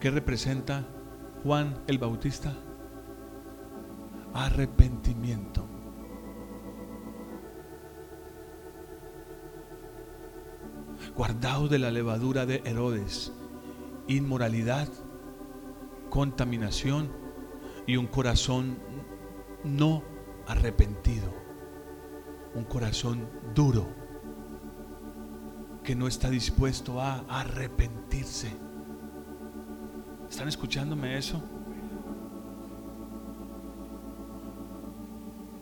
[0.00, 0.84] ¿Qué representa
[1.42, 2.52] Juan el Bautista?
[4.34, 5.73] Arrepentimiento.
[11.16, 13.32] Guardado de la levadura de Herodes,
[14.08, 14.88] inmoralidad,
[16.10, 17.10] contaminación
[17.86, 18.78] y un corazón
[19.62, 20.02] no
[20.46, 21.32] arrepentido,
[22.54, 23.86] un corazón duro
[25.84, 28.50] que no está dispuesto a arrepentirse.
[30.28, 31.42] ¿Están escuchándome eso?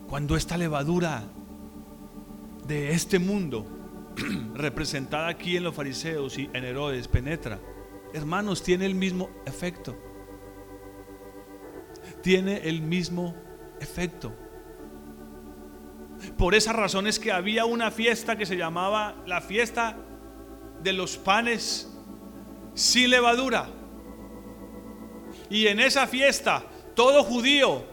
[0.07, 1.23] Cuando esta levadura
[2.67, 3.82] de este mundo
[4.53, 7.59] representada aquí en los fariseos y en Herodes penetra,
[8.13, 9.97] hermanos, tiene el mismo efecto.
[12.21, 13.35] Tiene el mismo
[13.79, 14.33] efecto.
[16.37, 19.97] Por esa razón es que había una fiesta que se llamaba la fiesta
[20.81, 21.91] de los panes
[22.73, 23.67] sin levadura.
[25.49, 26.63] Y en esa fiesta,
[26.95, 27.83] todo judío,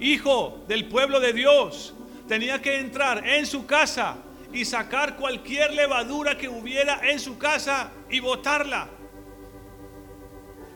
[0.00, 1.94] hijo del pueblo de Dios,
[2.26, 4.16] tenía que entrar en su casa
[4.54, 8.88] y sacar cualquier levadura que hubiera en su casa y botarla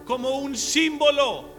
[0.04, 1.50] como un símbolo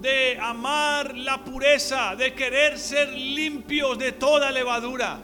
[0.00, 5.20] de amar la pureza, de querer ser limpios de toda levadura.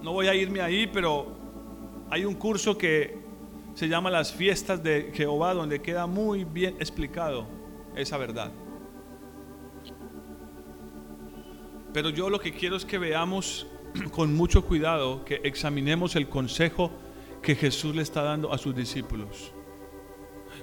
[0.00, 1.36] No voy a irme ahí, pero
[2.08, 3.18] hay un curso que
[3.74, 7.46] se llama Las fiestas de Jehová, donde queda muy bien explicado
[7.96, 8.52] esa verdad.
[11.94, 13.68] Pero yo lo que quiero es que veamos
[14.10, 16.90] con mucho cuidado, que examinemos el consejo
[17.40, 19.52] que Jesús le está dando a sus discípulos.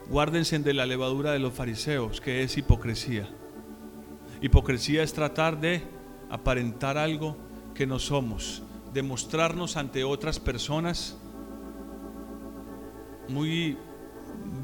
[0.10, 3.30] Guárdense de la levadura de los fariseos, que es hipocresía.
[4.41, 5.84] Hipocresía es tratar de
[6.30, 7.38] aparentar algo
[7.74, 8.62] que no somos,
[8.94, 11.17] de mostrarnos ante otras personas
[13.30, 13.78] muy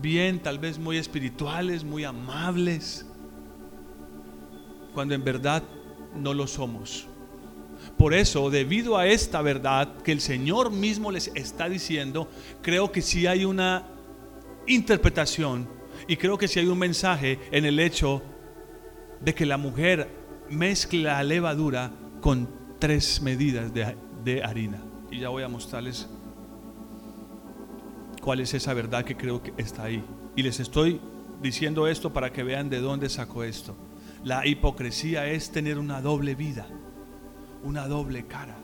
[0.02, 3.06] bien, tal vez muy espirituales, muy amables,
[4.94, 5.64] cuando en verdad
[6.18, 7.08] no lo somos.
[7.98, 12.30] Por eso, debido a esta verdad que el Señor mismo les está diciendo,
[12.62, 13.88] creo que sí hay una
[14.68, 15.68] interpretación
[16.08, 18.22] y creo que sí hay un mensaje en el hecho
[19.20, 20.10] de que la mujer
[20.50, 22.48] mezcla la levadura con
[22.80, 24.84] tres medidas de, de harina.
[25.10, 26.08] Y ya voy a mostrarles
[28.22, 30.04] cuál es esa verdad que creo que está ahí.
[30.36, 31.00] Y les estoy
[31.42, 33.76] diciendo esto para que vean de dónde sacó esto.
[34.28, 36.68] La hipocresía es tener una doble vida,
[37.64, 38.58] una doble cara.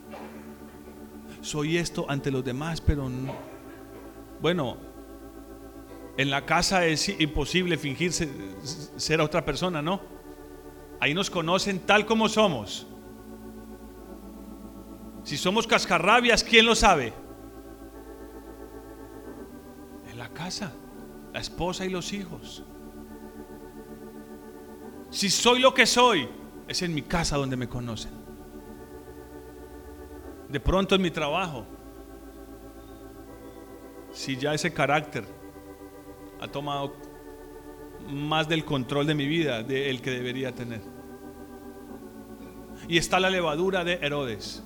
[1.40, 3.34] Soy esto ante los demás, pero no.
[4.42, 4.76] Bueno,
[6.18, 8.28] en la casa es imposible fingirse
[8.98, 10.02] ser otra persona, ¿no?
[11.00, 12.86] Ahí nos conocen tal como somos.
[15.22, 17.14] Si somos cascarrabias, ¿quién lo sabe?
[20.10, 20.74] En la casa,
[21.32, 22.64] la esposa y los hijos.
[25.14, 26.28] Si soy lo que soy,
[26.66, 28.10] es en mi casa donde me conocen.
[30.48, 31.64] De pronto en mi trabajo,
[34.12, 35.24] si ya ese carácter
[36.40, 36.96] ha tomado
[38.08, 40.82] más del control de mi vida del que debería tener.
[42.88, 44.64] Y está la levadura de Herodes,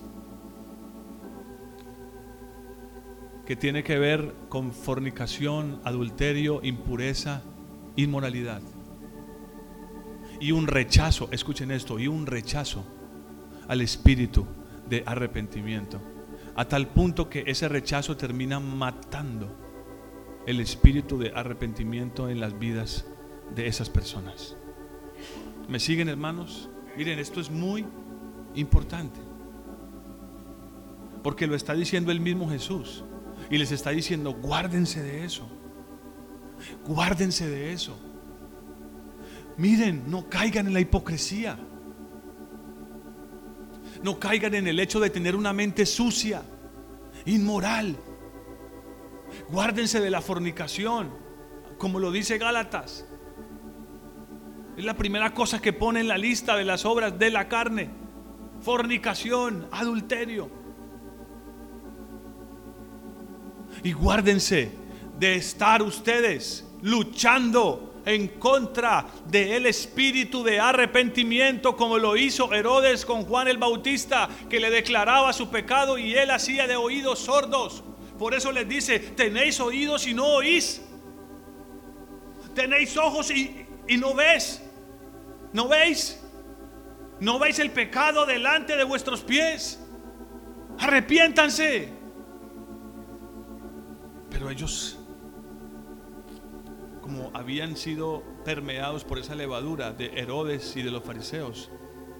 [3.45, 7.43] que tiene que ver con fornicación, adulterio, impureza,
[7.97, 8.63] inmoralidad
[10.41, 12.85] y un rechazo, escuchen esto, y un rechazo
[13.69, 14.47] al espíritu
[14.89, 16.01] de arrepentimiento.
[16.55, 19.55] A tal punto que ese rechazo termina matando
[20.47, 23.07] el espíritu de arrepentimiento en las vidas
[23.55, 24.57] de esas personas.
[25.69, 26.71] ¿Me siguen hermanos?
[26.97, 27.87] Miren, esto es muy
[28.55, 29.21] importante.
[31.23, 33.05] Porque lo está diciendo el mismo Jesús.
[33.51, 35.47] Y les está diciendo, guárdense de eso.
[36.87, 37.97] Guárdense de eso.
[39.59, 41.59] Miren, no caigan en la hipocresía.
[44.03, 46.43] No caigan en el hecho de tener una mente sucia,
[47.27, 47.97] inmoral.
[49.51, 51.11] Guárdense de la fornicación,
[51.77, 53.05] como lo dice Gálatas.
[54.77, 57.91] Es la primera cosa que pone en la lista de las obras de la carne.
[58.61, 60.49] Fornicación, adulterio.
[63.83, 64.71] Y guárdense
[65.19, 73.25] de estar ustedes luchando en contra del espíritu de arrepentimiento como lo hizo Herodes con
[73.25, 77.85] Juan el Bautista, que le declaraba su pecado y él hacía de oídos sordos.
[78.19, 80.81] Por eso les dice, tenéis oídos y no oís.
[82.55, 84.63] Tenéis ojos y, y no ves.
[85.53, 86.19] ¿No veis?
[87.21, 89.81] ¿No veis el pecado delante de vuestros pies?
[90.79, 91.93] Arrepiéntanse.
[94.31, 94.98] Pero ellos
[97.09, 101.71] como habían sido permeados por esa levadura de Herodes y de los fariseos,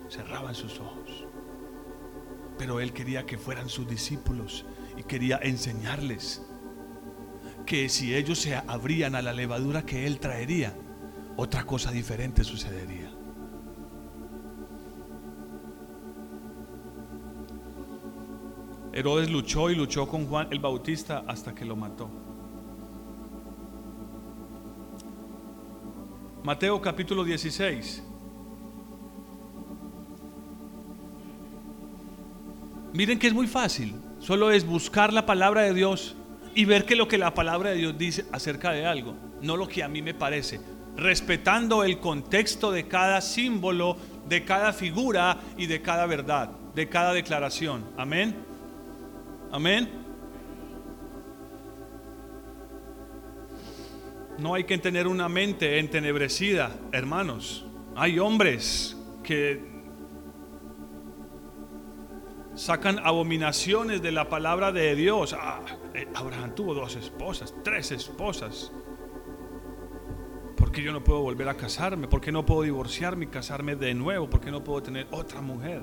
[0.09, 1.27] cerraban sus ojos.
[2.57, 4.65] Pero él quería que fueran sus discípulos
[4.97, 6.43] y quería enseñarles
[7.67, 10.75] que si ellos se abrían a la levadura que él traería,
[11.37, 13.13] otra cosa diferente sucedería.
[18.95, 22.28] Herodes luchó y luchó con Juan el Bautista hasta que lo mató.
[26.49, 28.03] Mateo capítulo 16.
[32.95, 33.97] Miren que es muy fácil.
[34.19, 36.17] Solo es buscar la palabra de Dios
[36.55, 39.69] y ver que lo que la palabra de Dios dice acerca de algo, no lo
[39.69, 40.59] que a mí me parece,
[40.97, 47.13] respetando el contexto de cada símbolo, de cada figura y de cada verdad, de cada
[47.13, 47.85] declaración.
[47.99, 48.35] Amén.
[49.53, 50.08] Amén.
[54.39, 57.67] No hay que tener una mente entenebrecida, hermanos.
[57.97, 59.61] Hay hombres que
[62.55, 65.35] sacan abominaciones de la palabra de Dios.
[65.37, 65.61] Ah,
[65.93, 68.71] eh, Abraham tuvo dos esposas, tres esposas.
[70.57, 72.07] ¿Por qué yo no puedo volver a casarme?
[72.07, 74.31] ¿Por qué no puedo divorciarme y casarme de nuevo?
[74.31, 75.83] ¿Por qué no puedo tener otra mujer?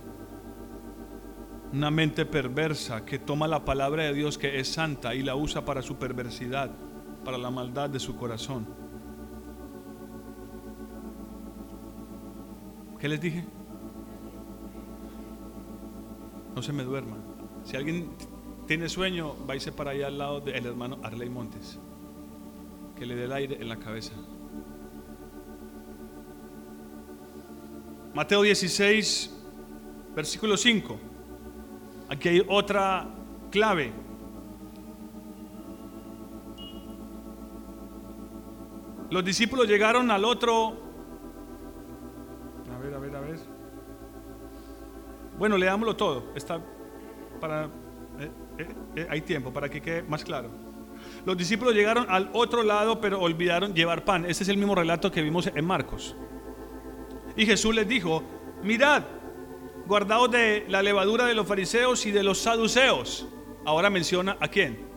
[1.74, 5.66] Una mente perversa que toma la palabra de Dios que es santa y la usa
[5.66, 6.72] para su perversidad
[7.26, 8.65] para la maldad de su corazón.
[12.99, 13.43] ¿Qué les dije?
[16.55, 17.17] No se me duerma.
[17.65, 18.11] Si alguien
[18.67, 21.80] tiene sueño, váyase para allá al lado del hermano Arley Montes.
[22.95, 24.13] Que le dé el aire en la cabeza.
[28.13, 29.36] Mateo 16,
[30.15, 30.97] versículo 5.
[32.07, 33.09] Aquí hay otra
[33.51, 34.05] clave.
[39.16, 40.76] Los discípulos llegaron al otro.
[42.70, 43.39] A ver, a ver, a ver.
[45.39, 46.34] Bueno, leámoslo todo.
[46.36, 46.59] Está
[47.39, 47.70] para.
[48.20, 50.49] Eh, eh, eh, hay tiempo para que quede más claro.
[51.26, 54.26] Los discípulos llegaron al otro lado, pero olvidaron llevar pan.
[54.26, 56.13] Este es el mismo relato que vimos en Marcos.
[57.38, 58.22] Y Jesús les dijo:
[58.63, 59.03] Mirad,
[59.88, 63.30] guardaos de la levadura de los fariseos y de los saduceos.
[63.63, 64.89] Ahora menciona a quién?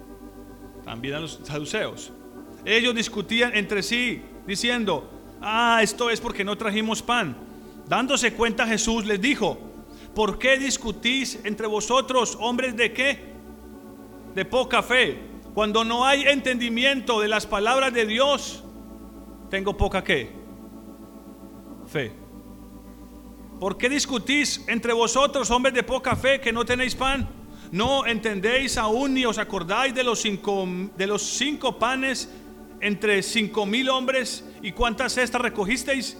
[0.82, 2.12] También a los saduceos.
[2.64, 7.36] Ellos discutían entre sí, diciendo, ah, esto es porque no trajimos pan.
[7.88, 9.58] Dándose cuenta Jesús les dijo,
[10.14, 13.34] ¿por qué discutís entre vosotros, hombres de qué?
[14.34, 15.18] De poca fe.
[15.54, 18.62] Cuando no hay entendimiento de las palabras de Dios,
[19.50, 20.30] tengo poca qué?
[21.86, 22.12] Fe.
[23.58, 27.28] ¿Por qué discutís entre vosotros, hombres de poca fe, que no tenéis pan?
[27.72, 32.30] ¿No entendéis aún ni os acordáis de los cinco, de los cinco panes
[32.80, 36.18] entre cinco mil hombres y cuántas cestas recogisteis?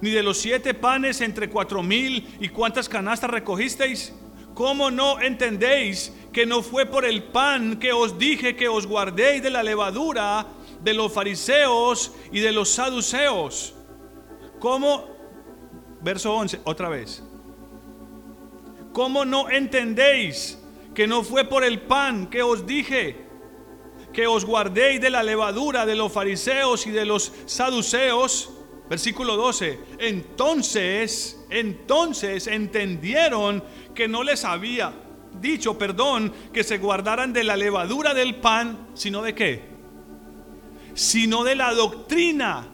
[0.00, 4.12] Ni de los siete panes entre cuatro mil y cuántas canastas recogisteis?
[4.54, 9.42] ¿Cómo no entendéis que no fue por el pan que os dije que os guardéis
[9.42, 10.46] de la levadura
[10.82, 13.74] de los fariseos y de los saduceos?
[14.58, 15.06] ¿Cómo?
[16.00, 17.22] Verso 11, otra vez.
[18.92, 20.58] ¿Cómo no entendéis
[20.94, 23.27] que no fue por el pan que os dije
[24.12, 28.50] que os guardéis de la levadura de los fariseos y de los saduceos.
[28.88, 29.78] Versículo 12.
[29.98, 33.62] Entonces, entonces entendieron
[33.94, 34.92] que no les había
[35.40, 39.68] dicho, perdón, que se guardaran de la levadura del pan, sino de qué?
[40.94, 42.66] Sino de la doctrina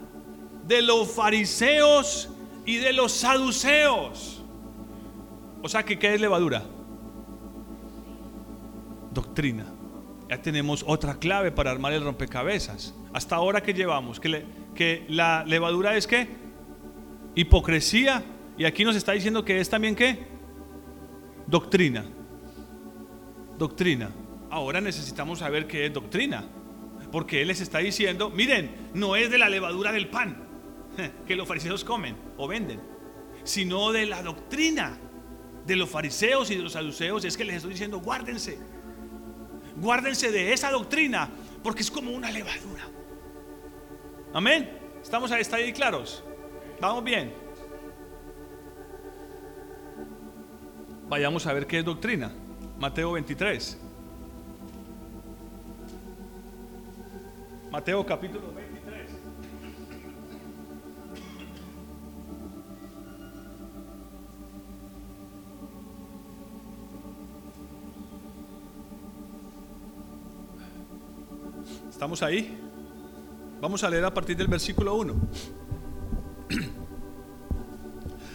[0.67, 2.31] de los fariseos
[2.65, 4.43] y de los saduceos.
[5.63, 6.63] O sea que, ¿qué es levadura?
[9.13, 9.74] Doctrina
[10.29, 12.95] ya tenemos otra clave para armar el rompecabezas.
[13.13, 14.45] Hasta ahora que llevamos, que,
[14.75, 16.29] que la levadura es qué?
[17.35, 18.25] Hipocresía.
[18.57, 20.27] Y aquí nos está diciendo que es también qué?
[21.47, 22.05] Doctrina.
[23.59, 24.11] Doctrina.
[24.51, 26.45] Ahora necesitamos saber qué es doctrina.
[27.13, 30.49] Porque Él les está diciendo, miren, no es de la levadura del pan
[31.27, 32.81] que los fariseos comen o venden,
[33.45, 34.99] sino de la doctrina
[35.67, 37.25] de los fariseos y de los saduceos.
[37.25, 38.59] Es que les estoy diciendo, guárdense,
[39.77, 41.31] guárdense de esa doctrina,
[41.63, 42.85] porque es como una levadura.
[44.33, 44.71] Amén.
[45.03, 46.25] ¿Estamos ahí claros?
[46.81, 47.33] ¿Vamos bien?
[51.09, 52.33] Vayamos a ver qué es doctrina.
[52.79, 53.79] Mateo 23.
[57.71, 58.64] Mateo capítulo 23.
[71.95, 72.59] ¿Estamos ahí?
[73.61, 75.15] Vamos a leer a partir del versículo 1.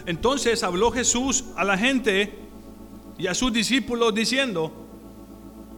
[0.06, 2.40] Entonces habló Jesús a la gente
[3.18, 4.72] y a sus discípulos diciendo,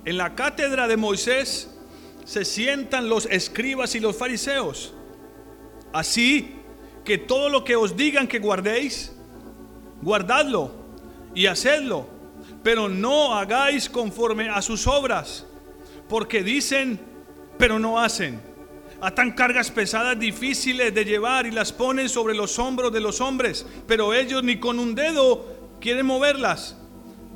[0.06, 1.76] en la cátedra de Moisés
[2.24, 4.94] se sientan los escribas y los fariseos.
[5.92, 6.58] Así
[7.04, 9.12] que todo lo que os digan que guardéis,
[10.04, 10.72] guardadlo
[11.34, 12.08] y hacedlo,
[12.62, 15.48] pero no hagáis conforme a sus obras,
[16.08, 17.11] porque dicen,
[17.62, 18.42] pero no hacen.
[19.02, 23.68] Atan cargas pesadas difíciles de llevar y las ponen sobre los hombros de los hombres,
[23.86, 25.46] pero ellos ni con un dedo
[25.80, 26.76] quieren moverlas.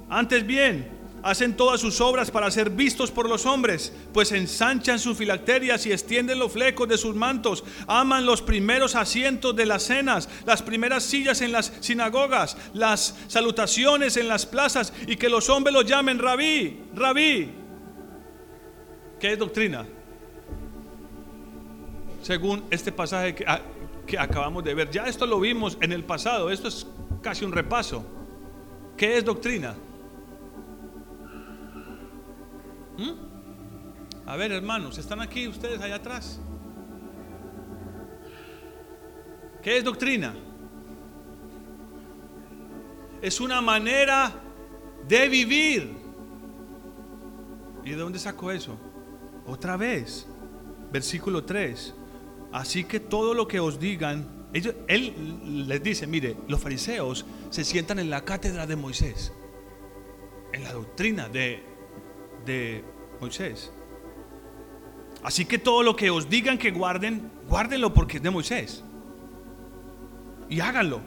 [0.10, 0.90] Antes bien,
[1.22, 5.92] hacen todas sus obras para ser vistos por los hombres, pues ensanchan sus filacterias y
[5.92, 11.04] extienden los flecos de sus mantos, aman los primeros asientos de las cenas, las primeras
[11.04, 16.18] sillas en las sinagogas, las salutaciones en las plazas y que los hombres los llamen
[16.18, 17.52] rabí, rabí.
[19.20, 19.86] ¿Qué es doctrina?
[22.26, 26.70] Según este pasaje que, acabamos de ver, ya esto lo vimos en el pasado, esto
[26.70, 26.88] es
[27.22, 28.04] casi un repaso.
[28.98, 29.76] ¿Qué es doctrina?
[32.98, 34.28] ¿Mm?
[34.28, 36.40] A ver, hermanos, ¿están aquí ustedes allá atrás?
[39.62, 40.34] ¿Qué es doctrina?
[43.22, 44.32] Es una manera
[45.08, 45.96] de vivir.
[47.84, 48.76] ¿Y de dónde sacó eso?
[49.46, 50.28] Otra vez,
[50.92, 51.98] versículo 3.
[52.56, 54.48] Así que todo lo que os digan,
[54.88, 55.14] él
[55.68, 59.34] les dice, mire, los fariseos se sientan en la cátedra de Moisés,
[60.54, 61.76] en la doctrina de
[62.46, 62.84] de
[63.20, 63.72] Moisés.
[65.24, 68.84] Así que todo lo que os digan que guarden, guárdenlo porque es de Moisés.
[70.50, 71.02] Y háganlo.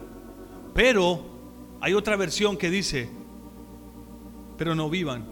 [0.74, 1.24] Pero
[1.80, 3.08] hay otra versión que dice,
[4.56, 5.26] pero no vivan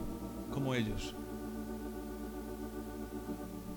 [0.52, 1.16] como ellos.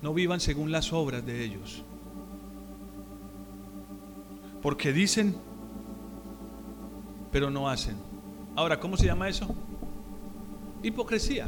[0.00, 1.84] No vivan según las obras de ellos.
[4.62, 5.36] Porque dicen,
[7.32, 7.96] pero no hacen.
[8.56, 9.54] Ahora, ¿cómo se llama eso?
[10.82, 11.46] Hipocresía.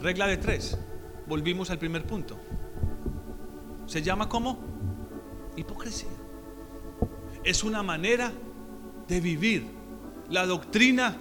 [0.00, 0.78] Regla de tres.
[1.26, 2.38] Volvimos al primer punto.
[3.86, 4.58] Se llama como
[5.56, 6.08] hipocresía.
[7.44, 8.32] Es una manera
[9.08, 9.66] de vivir.
[10.30, 11.16] La doctrina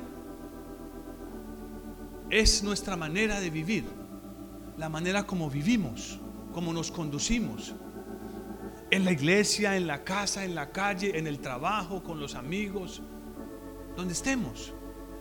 [2.30, 3.86] es nuestra manera de vivir.
[4.78, 6.20] La manera como vivimos,
[6.54, 7.74] como nos conducimos.
[8.90, 13.02] En la iglesia, en la casa, en la calle, en el trabajo, con los amigos,
[13.96, 14.74] donde estemos.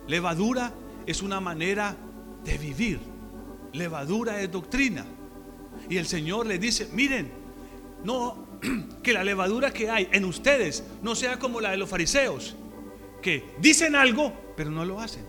[0.07, 0.73] Levadura
[1.05, 1.95] es una manera
[2.43, 3.17] de vivir
[3.77, 5.05] levadura es doctrina.
[5.89, 7.31] Y el Señor le dice, miren,
[8.03, 8.47] no,
[9.03, 12.55] que la levadura que hay en ustedes no sea como la de los fariseos,
[13.21, 15.25] que dicen algo, pero no lo hacen.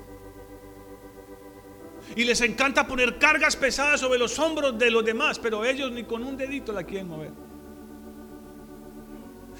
[2.16, 6.04] Y les encanta poner cargas pesadas sobre los hombros de los demás, pero ellos ni
[6.04, 7.47] con un dedito la quieren mover.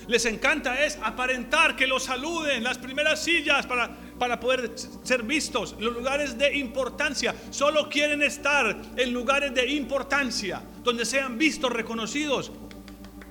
[0.08, 5.76] Les encanta es aparentar que los saluden, las primeras sillas para para poder ser vistos,
[5.78, 7.34] los lugares de importancia.
[7.50, 12.52] Solo quieren estar en lugares de importancia, donde sean vistos, reconocidos,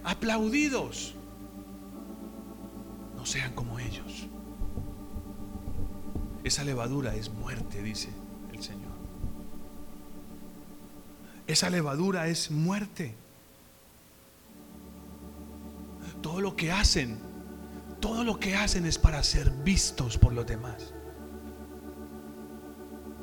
[0.04, 1.14] aplaudidos.
[3.16, 4.28] No sean como ellos.
[6.44, 8.10] Esa levadura es muerte, dice
[8.54, 8.88] el Señor.
[11.46, 13.16] Esa levadura es muerte.
[16.22, 17.28] Todo lo que hacen
[17.99, 20.93] todo lo que hacen es para ser vistos por los demás.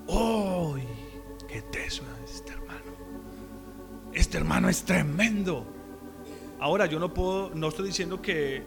[0.07, 0.83] ¡Uy!
[1.49, 2.93] ¡Qué teso este hermano!
[4.13, 5.67] Este hermano es tremendo.
[6.59, 8.65] Ahora yo no puedo, no estoy diciendo que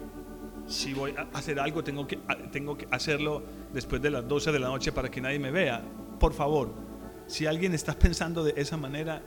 [0.66, 2.20] si voy a hacer algo tengo que,
[2.52, 3.44] tengo que hacerlo
[3.74, 5.84] después de las 12 de la noche para que nadie me vea.
[6.20, 6.74] Por favor,
[7.28, 9.22] si alguien está pensando de esa manera,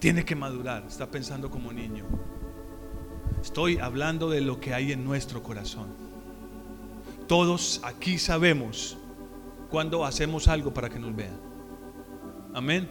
[0.00, 2.06] tiene que madurar, está pensando como niño.
[3.42, 5.86] Estoy hablando de lo que hay en nuestro corazón.
[7.26, 8.96] Todos aquí sabemos
[9.70, 11.38] cuando hacemos algo para que nos vean.
[12.54, 12.88] Amén.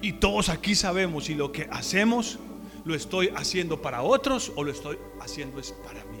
[0.00, 2.38] Y todos aquí sabemos si lo que hacemos
[2.84, 6.18] lo estoy haciendo para otros o lo estoy haciendo es para mí.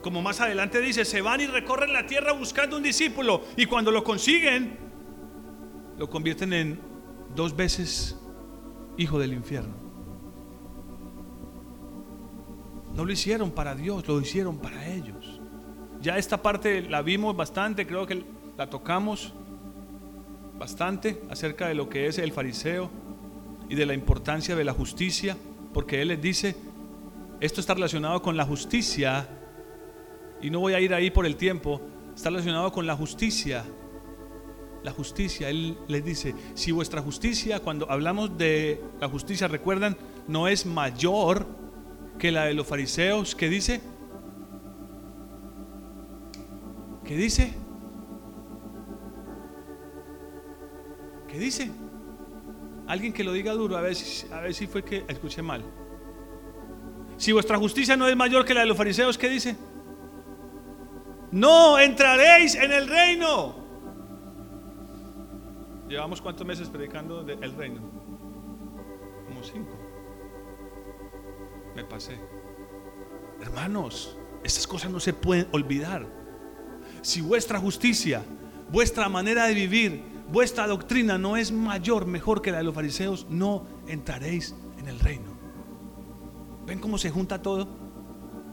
[0.00, 3.92] Como más adelante dice, se van y recorren la tierra buscando un discípulo y cuando
[3.92, 4.78] lo consiguen,
[5.96, 6.80] lo convierten en
[7.36, 8.18] dos veces
[8.96, 9.81] hijo del infierno.
[12.94, 15.40] No lo hicieron para Dios, lo hicieron para ellos.
[16.00, 18.24] Ya esta parte la vimos bastante, creo que
[18.56, 19.32] la tocamos
[20.58, 22.90] bastante acerca de lo que es el fariseo
[23.68, 25.36] y de la importancia de la justicia,
[25.72, 26.56] porque él les dice,
[27.40, 29.28] esto está relacionado con la justicia,
[30.42, 31.80] y no voy a ir ahí por el tiempo,
[32.14, 33.64] está relacionado con la justicia.
[34.82, 40.48] La justicia, él les dice, si vuestra justicia, cuando hablamos de la justicia, recuerdan, no
[40.48, 41.46] es mayor
[42.22, 43.80] que la de los fariseos, ¿qué dice?
[47.04, 47.52] ¿Qué dice?
[51.26, 51.72] ¿Qué dice?
[52.86, 55.64] Alguien que lo diga duro, a ver si, a ver si fue que escuché mal.
[57.16, 59.56] Si vuestra justicia no es mayor que la de los fariseos, ¿qué dice?
[61.32, 63.56] No entraréis en el reino.
[65.88, 68.01] Llevamos cuántos meses predicando del reino?
[71.74, 72.18] Me pasé.
[73.40, 76.06] Hermanos, estas cosas no se pueden olvidar.
[77.00, 78.22] Si vuestra justicia,
[78.70, 83.26] vuestra manera de vivir, vuestra doctrina no es mayor, mejor que la de los fariseos,
[83.28, 85.32] no entraréis en el reino.
[86.66, 87.68] ¿Ven cómo se junta todo?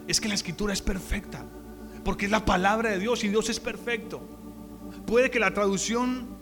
[0.08, 1.46] Es que la escritura es perfecta,
[2.04, 4.22] porque es la palabra de Dios y Dios es perfecto.
[5.06, 6.39] Puede que la traducción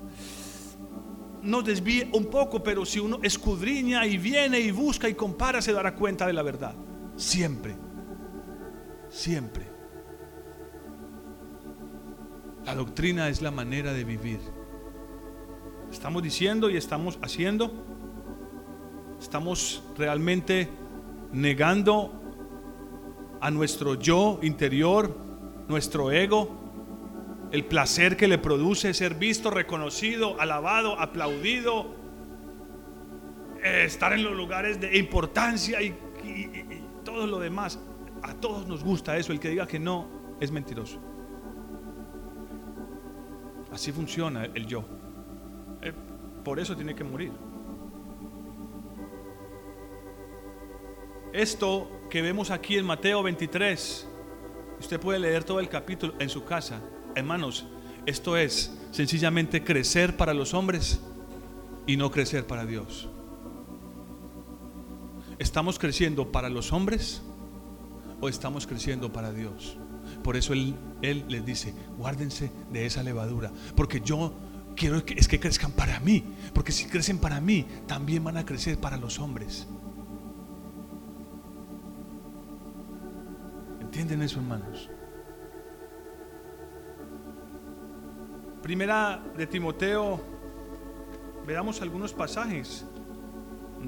[1.42, 5.74] nos desvíe un poco, pero si uno escudriña y viene y busca y compara, se
[5.74, 6.76] dará cuenta de la verdad.
[7.16, 7.76] Siempre,
[9.10, 9.68] siempre.
[12.66, 14.40] La doctrina es la manera de vivir.
[15.92, 17.72] Estamos diciendo y estamos haciendo.
[19.20, 20.70] Estamos realmente
[21.32, 22.12] negando
[23.40, 25.16] a nuestro yo interior,
[25.68, 26.67] nuestro ego,
[27.52, 31.96] el placer que le produce ser visto, reconocido, alabado, aplaudido,
[33.64, 35.96] eh, estar en los lugares de importancia y,
[37.04, 37.80] todo lo demás.
[38.22, 39.32] A todos nos gusta eso.
[39.32, 40.08] El que diga que no
[40.42, 41.00] es mentiroso.
[43.72, 44.84] Así funciona el yo
[46.48, 47.34] por eso tiene que morir.
[51.34, 54.08] Esto que vemos aquí en Mateo 23,
[54.80, 56.80] usted puede leer todo el capítulo en su casa.
[57.18, 57.66] Hermanos,
[58.06, 61.02] esto es sencillamente crecer para los hombres
[61.88, 63.10] y no crecer para Dios.
[65.40, 67.24] ¿Estamos creciendo para los hombres
[68.22, 69.80] o estamos creciendo para Dios?
[70.24, 74.36] Por eso Él, él les dice, guárdense de esa levadura, porque yo
[74.76, 78.46] quiero que, es que crezcan para mí, porque si crecen para mí, también van a
[78.46, 79.66] crecer para los hombres.
[83.82, 84.92] ¿Entienden eso, hermanos?
[88.68, 90.20] Primera de Timoteo,
[91.46, 92.84] veamos algunos pasajes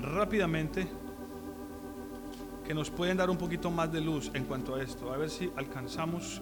[0.01, 0.87] rápidamente
[2.63, 5.11] que nos pueden dar un poquito más de luz en cuanto a esto.
[5.11, 6.41] A ver si alcanzamos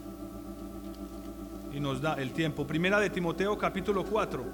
[1.74, 2.68] y nos da el tiempo.
[2.68, 4.46] Primera de Timoteo capítulo 4.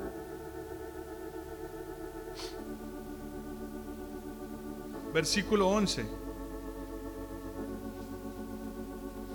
[5.14, 6.06] Versículo 11.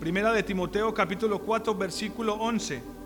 [0.01, 2.97] Primera de Timoteo capítulo 4 versículo 11.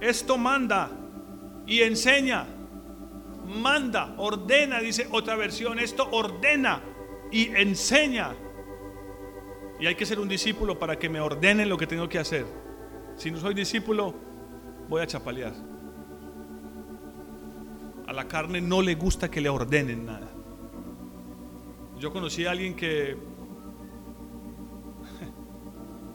[0.00, 0.90] Esto manda
[1.66, 2.46] y enseña.
[3.46, 5.78] Manda, ordena, dice otra versión.
[5.78, 6.82] Esto ordena
[7.30, 8.34] y enseña.
[9.78, 12.46] Y hay que ser un discípulo para que me ordenen lo que tengo que hacer.
[13.16, 14.14] Si no soy discípulo,
[14.88, 15.52] voy a chapalear.
[18.06, 20.30] A la carne no le gusta que le ordenen nada.
[21.98, 23.12] Yo conocí a alguien que,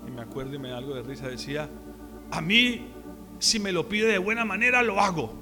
[0.07, 1.67] y me acuerdo y me da algo de risa, decía,
[2.29, 2.90] a mí
[3.41, 5.33] si me lo pide de buena manera lo hago,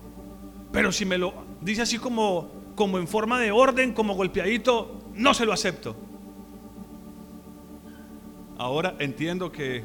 [0.72, 5.34] pero si me lo dice así como, como en forma de orden, como golpeadito, no
[5.34, 5.97] se lo acepto.
[8.58, 9.84] Ahora entiendo que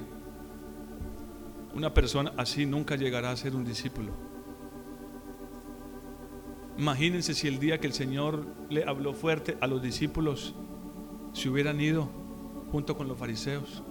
[1.75, 4.13] una persona así nunca llegará a ser un discípulo.
[6.79, 10.55] Imagínense si el día que el Señor le habló fuerte a los discípulos
[11.33, 12.09] se hubieran ido
[12.71, 13.83] junto con los fariseos,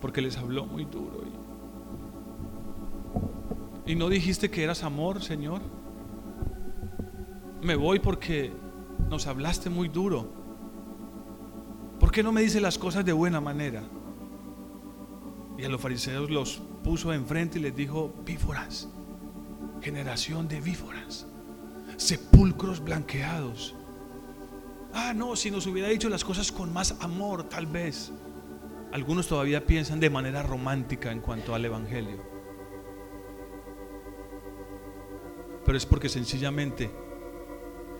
[0.00, 1.22] porque les habló muy duro.
[1.26, 1.45] Y,
[3.94, 5.60] no dijiste que eras amor, Señor.
[7.62, 8.52] Me voy porque
[9.08, 10.28] nos hablaste muy duro.
[12.00, 13.84] ¿Por qué no me dices las cosas de buena manera?
[15.56, 18.88] Y a los fariseos los puso enfrente y les dijo, víforas,
[19.80, 21.26] generación de víforas.
[21.96, 23.74] sepulcros blanqueados.
[24.92, 28.12] Ah, no, si nos hubiera dicho las cosas con más amor, tal vez.
[28.92, 32.35] Algunos todavía piensan de manera romántica en cuanto al Evangelio.
[35.66, 36.90] Pero es porque sencillamente,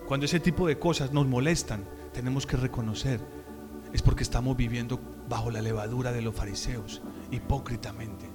[0.06, 3.20] cuando ese tipo de cosas nos molestan, tenemos que reconocer,
[3.92, 7.02] es porque estamos viviendo bajo la levadura de los fariseos,
[7.32, 8.30] hipócritamente.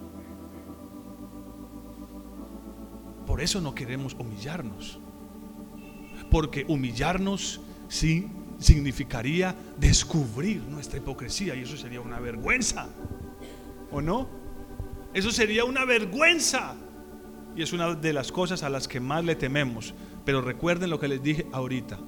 [3.26, 5.00] Por eso no queremos humillarnos.
[6.30, 8.30] Porque humillarnos sí
[8.60, 12.90] significaría descubrir nuestra hipocresía y eso sería una vergüenza.
[13.92, 14.28] ¿O no?
[15.14, 16.76] Eso sería una vergüenza.
[17.56, 19.94] Y es una de las cosas a las que más le tememos.
[20.26, 22.00] Pero recuerden lo que les dije ahorita.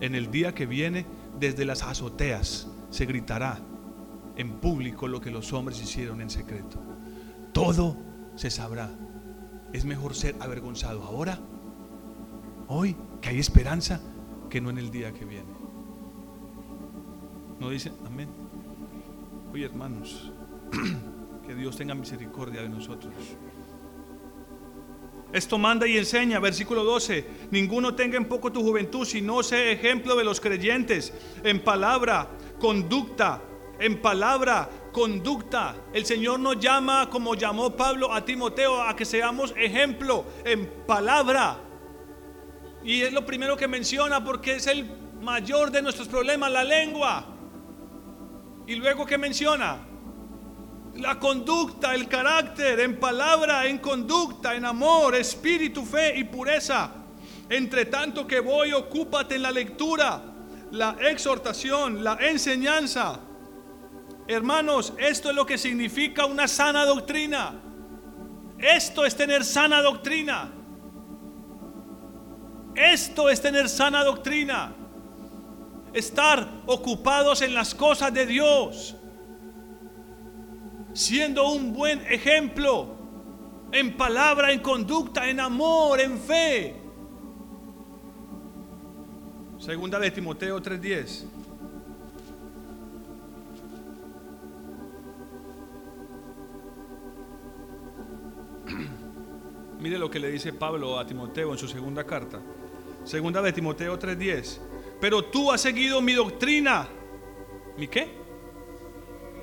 [0.00, 1.06] En el día que viene,
[1.38, 3.58] desde las azoteas se gritará
[4.36, 6.78] en público lo que los hombres hicieron en secreto.
[7.52, 7.96] Todo
[8.36, 8.90] se sabrá.
[9.72, 11.38] Es mejor ser avergonzado ahora,
[12.68, 14.00] hoy, que hay esperanza,
[14.48, 15.52] que no en el día que viene.
[17.58, 18.28] ¿No dicen amén?
[19.52, 20.30] Oye, hermanos,
[21.46, 23.14] que Dios tenga misericordia de nosotros.
[25.32, 30.14] Esto manda y enseña, versículo 12, ninguno tenga en poco tu juventud, sino sea ejemplo
[30.14, 31.12] de los creyentes
[31.42, 33.42] en palabra, conducta,
[33.78, 35.74] en palabra, conducta.
[35.92, 41.58] El Señor nos llama, como llamó Pablo a Timoteo, a que seamos ejemplo en palabra.
[42.84, 44.88] Y es lo primero que menciona porque es el
[45.20, 47.26] mayor de nuestros problemas, la lengua.
[48.66, 49.85] Y luego que menciona
[50.98, 56.90] la conducta, el carácter, en palabra, en conducta, en amor, espíritu, fe y pureza.
[57.48, 60.22] Entre tanto que voy, ocúpate en la lectura,
[60.72, 63.20] la exhortación, la enseñanza.
[64.26, 67.54] Hermanos, esto es lo que significa una sana doctrina.
[68.58, 70.50] Esto es tener sana doctrina.
[72.74, 74.74] Esto es tener sana doctrina
[75.96, 78.94] estar ocupados en las cosas de Dios,
[80.96, 82.96] siendo un buen ejemplo
[83.70, 86.74] en palabra, en conducta, en amor, en fe.
[89.58, 91.24] Segunda de Timoteo 3:10.
[99.80, 102.40] Mire lo que le dice Pablo a Timoteo en su segunda carta.
[103.04, 104.60] Segunda de Timoteo 3:10
[104.98, 106.88] pero tú has seguido mi doctrina.
[107.76, 108.08] ¿Mi qué?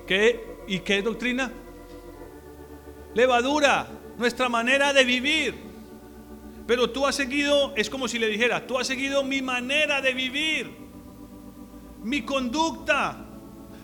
[0.04, 0.53] ¿Qué?
[0.66, 1.52] ¿Y qué doctrina?
[3.14, 3.86] Levadura,
[4.18, 5.54] nuestra manera de vivir.
[6.66, 10.14] Pero tú has seguido, es como si le dijera, tú has seguido mi manera de
[10.14, 10.70] vivir,
[12.02, 13.18] mi conducta,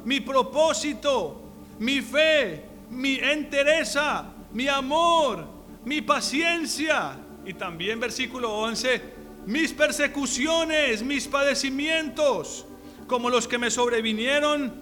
[0.05, 1.43] mi propósito,
[1.79, 5.47] mi fe, mi entereza, mi amor,
[5.85, 7.19] mi paciencia.
[7.45, 9.03] Y también versículo 11,
[9.47, 12.67] mis persecuciones, mis padecimientos,
[13.07, 14.73] como los que me sobrevinieron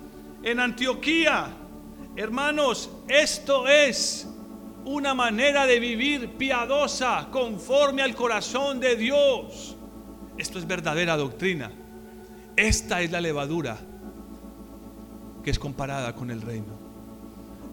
[0.42, 1.48] en Antioquía.
[2.18, 4.26] Hermanos, esto es
[4.84, 9.76] una manera de vivir piadosa, conforme al corazón de Dios.
[10.36, 11.70] Esto es verdadera doctrina.
[12.56, 13.78] Esta es la levadura
[15.44, 16.76] que es comparada con el reino.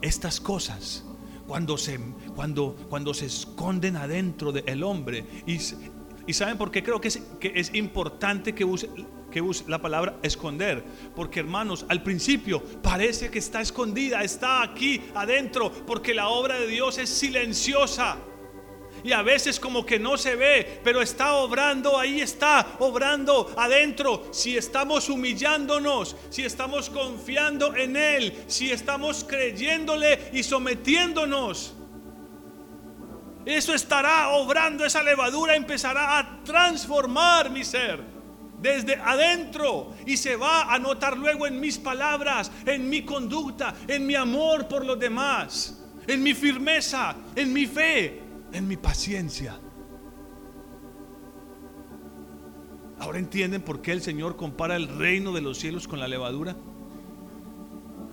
[0.04, 1.04] Estas cosas,
[1.48, 2.00] cuando se,
[2.36, 5.58] cuando, cuando se esconden adentro del hombre y,
[6.28, 8.90] ¿Y saben por qué creo que es, que es importante que use,
[9.36, 10.82] que use la palabra esconder?
[11.14, 16.68] Porque hermanos, al principio parece que está escondida, está aquí adentro, porque la obra de
[16.68, 18.16] Dios es silenciosa.
[19.04, 24.26] Y a veces como que no se ve, pero está obrando, ahí está, obrando adentro.
[24.32, 31.74] Si estamos humillándonos, si estamos confiando en Él, si estamos creyéndole y sometiéndonos
[33.46, 38.15] eso estará obrando, esa levadura empezará a transformar mi ser
[38.62, 44.06] desde adentro y se va a notar luego en mis palabras, en mi conducta, en
[44.06, 49.60] mi amor por los demás, en mi firmeza, en mi fe, en mi paciencia.
[53.00, 56.56] ¿Ahora entienden por qué el Señor compara el reino de los cielos con la levadura?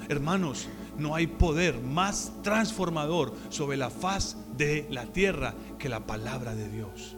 [0.08, 0.68] Hermanos,
[0.98, 6.68] no hay poder más transformador sobre la faz de la tierra que la palabra de
[6.68, 7.16] Dios.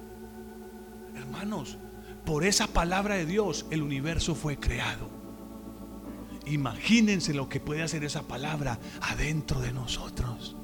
[1.16, 1.78] Hermanos,
[2.24, 5.08] por esa palabra de Dios el universo fue creado.
[6.46, 10.56] Imagínense lo que puede hacer esa palabra adentro de nosotros.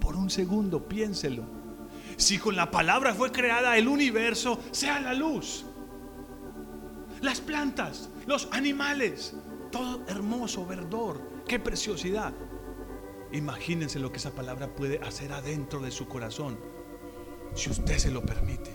[0.00, 1.44] Por un segundo, piénselo.
[2.16, 5.64] Si con la palabra fue creada el universo, sea la luz,
[7.20, 9.34] las plantas, los animales,
[9.72, 12.32] todo hermoso, verdor, qué preciosidad.
[13.32, 16.58] Imagínense lo que esa palabra puede hacer adentro de su corazón,
[17.54, 18.72] si usted se lo permite.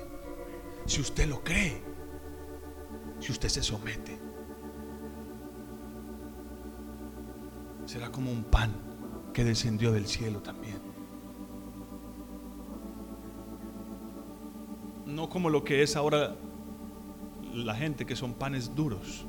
[0.86, 1.82] Si usted lo cree,
[3.20, 4.20] si usted se somete,
[7.86, 8.72] será como un pan
[9.34, 10.80] que descendió del cielo también.
[15.05, 16.36] No como lo que es ahora
[17.53, 19.26] la gente, que son panes duros,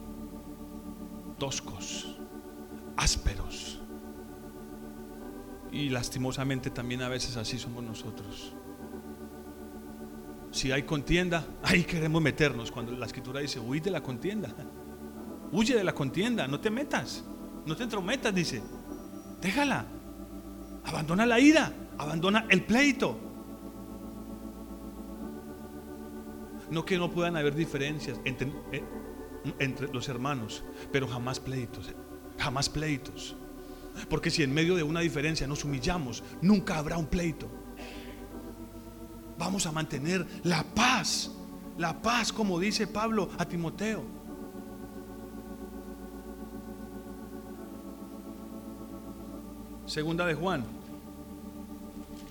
[1.39, 2.19] toscos,
[2.97, 3.81] ásperos.
[5.73, 8.55] Y lastimosamente también a veces así somos nosotros.
[10.61, 12.71] Si hay contienda, ahí queremos meternos.
[12.71, 14.55] Cuando la escritura dice, huye de la contienda.
[15.53, 17.25] Huye de la contienda, no te metas.
[17.65, 18.63] No te entrometas, dice.
[19.41, 19.87] Déjala.
[20.85, 21.73] Abandona la ira.
[21.97, 23.19] Abandona el pleito.
[26.71, 28.85] No que no puedan haber diferencias entre, eh,
[29.59, 31.91] entre los hermanos, pero jamás pleitos.
[32.39, 33.35] Jamás pleitos.
[34.11, 37.60] Porque si en medio de una diferencia nos humillamos, nunca habrá un pleito.
[39.41, 41.31] Vamos a mantener la paz,
[41.79, 44.03] la paz como dice Pablo a Timoteo.
[49.87, 50.63] Segunda de Juan,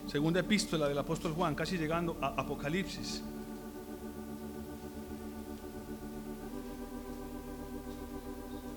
[0.06, 3.24] segunda epístola del apóstol Juan, casi llegando a Apocalipsis.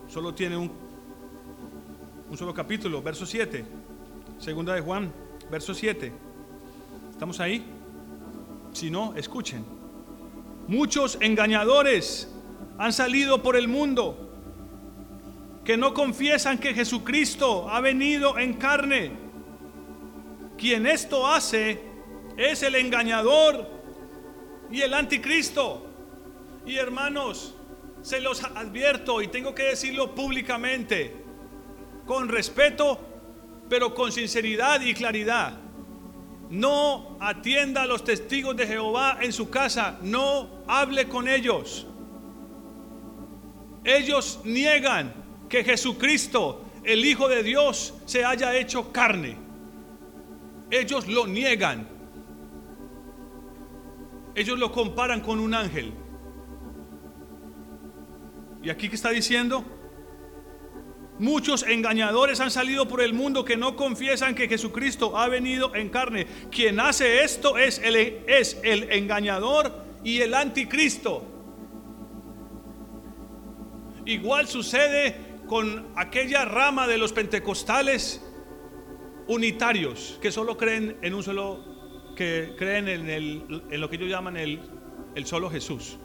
[0.08, 0.72] Solo tiene un
[2.30, 3.62] un solo capítulo, verso 7.
[4.38, 5.12] Segunda de Juan,
[5.50, 6.10] verso 7.
[7.12, 7.81] ¿Estamos ahí?
[8.72, 9.64] Si no, escuchen.
[10.66, 12.32] Muchos engañadores
[12.78, 14.30] han salido por el mundo
[15.64, 19.12] que no confiesan que Jesucristo ha venido en carne.
[20.56, 21.80] Quien esto hace
[22.36, 23.68] es el engañador
[24.70, 25.86] y el anticristo.
[26.66, 27.54] Y hermanos,
[28.02, 31.16] se los advierto y tengo que decirlo públicamente
[32.06, 32.98] con respeto,
[33.68, 35.58] pero con sinceridad y claridad.
[36.52, 41.86] No atienda a los testigos de Jehová en su casa, no hable con ellos.
[43.84, 45.14] Ellos niegan
[45.48, 49.38] que Jesucristo, el Hijo de Dios, se haya hecho carne.
[50.70, 51.88] Ellos lo niegan.
[54.34, 55.94] Ellos lo comparan con un ángel.
[58.62, 59.64] ¿Y aquí qué está diciendo?
[61.22, 65.88] Muchos engañadores han salido por el mundo que no confiesan que Jesucristo ha venido en
[65.88, 66.26] carne.
[66.50, 67.94] Quien hace esto es el,
[68.26, 71.24] es el engañador y el anticristo.
[74.04, 75.16] Igual sucede
[75.46, 78.20] con aquella rama de los pentecostales
[79.28, 84.08] unitarios que solo creen en un solo, que creen en, el, en lo que ellos
[84.08, 84.58] llaman el,
[85.14, 85.98] el solo Jesús.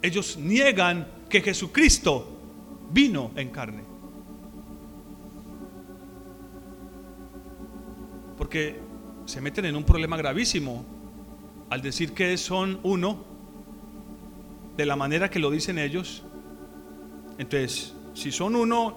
[0.00, 2.31] Ellos niegan que Jesucristo
[2.92, 3.84] vino en carne.
[8.36, 8.80] Porque
[9.24, 10.84] se meten en un problema gravísimo
[11.70, 13.24] al decir que son uno
[14.76, 16.24] de la manera que lo dicen ellos.
[17.38, 18.96] Entonces, si son uno,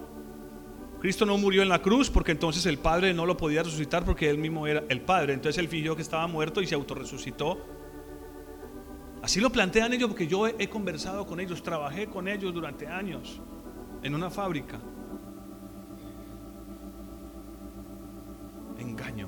[0.99, 4.29] Cristo no murió en la cruz porque entonces el Padre no lo podía resucitar porque
[4.29, 5.33] él mismo era el Padre.
[5.33, 7.63] Entonces él fingió que estaba muerto y se autorresucitó.
[9.21, 13.41] Así lo plantean ellos porque yo he, conversado con ellos, trabajé con ellos durante años
[14.05, 14.79] en una fábrica.
[18.77, 19.27] Engaño.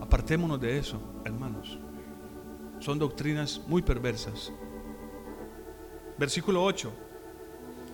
[0.00, 1.78] Apartémonos de eso, hermanos.
[2.80, 4.52] Son doctrinas muy perversas.
[6.18, 6.92] Versículo 8.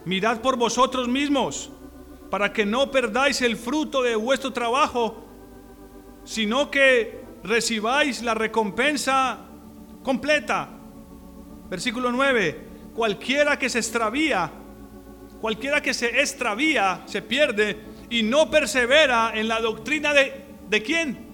[0.07, 1.71] Mirad por vosotros mismos,
[2.31, 5.23] para que no perdáis el fruto de vuestro trabajo,
[6.25, 9.41] sino que recibáis la recompensa
[10.03, 10.71] completa.
[11.69, 12.69] Versículo 9.
[12.95, 14.51] Cualquiera que se extravía
[15.41, 17.79] Cualquiera que se extravía, se pierde
[18.11, 21.29] y no persevera en la doctrina de, ¿de quién?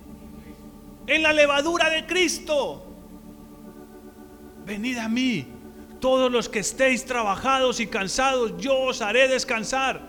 [1.07, 2.87] En la levadura de Cristo.
[4.67, 5.47] Venid a mí,
[6.01, 10.03] todos los que estéis trabajados y cansados, yo os haré descansar.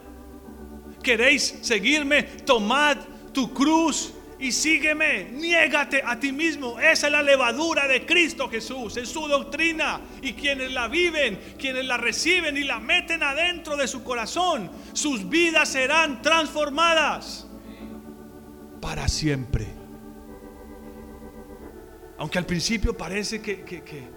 [1.02, 2.24] ¿Queréis seguirme?
[2.24, 2.98] Tomad
[3.32, 6.80] tu cruz y sígueme, niégate a ti mismo.
[6.80, 10.02] Esa es la levadura de Cristo Jesús, es su doctrina.
[10.22, 15.28] Y quienes la viven, quienes la reciben y la meten adentro de su corazón, sus
[15.30, 17.48] vidas serán transformadas
[18.82, 19.68] para siempre.
[22.18, 24.08] Aunque al principio parece que, que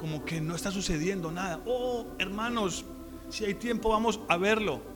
[0.00, 1.60] como que no está sucediendo nada.
[1.66, 2.84] Oh, hermanos,
[3.28, 4.89] si hay tiempo vamos a verlo.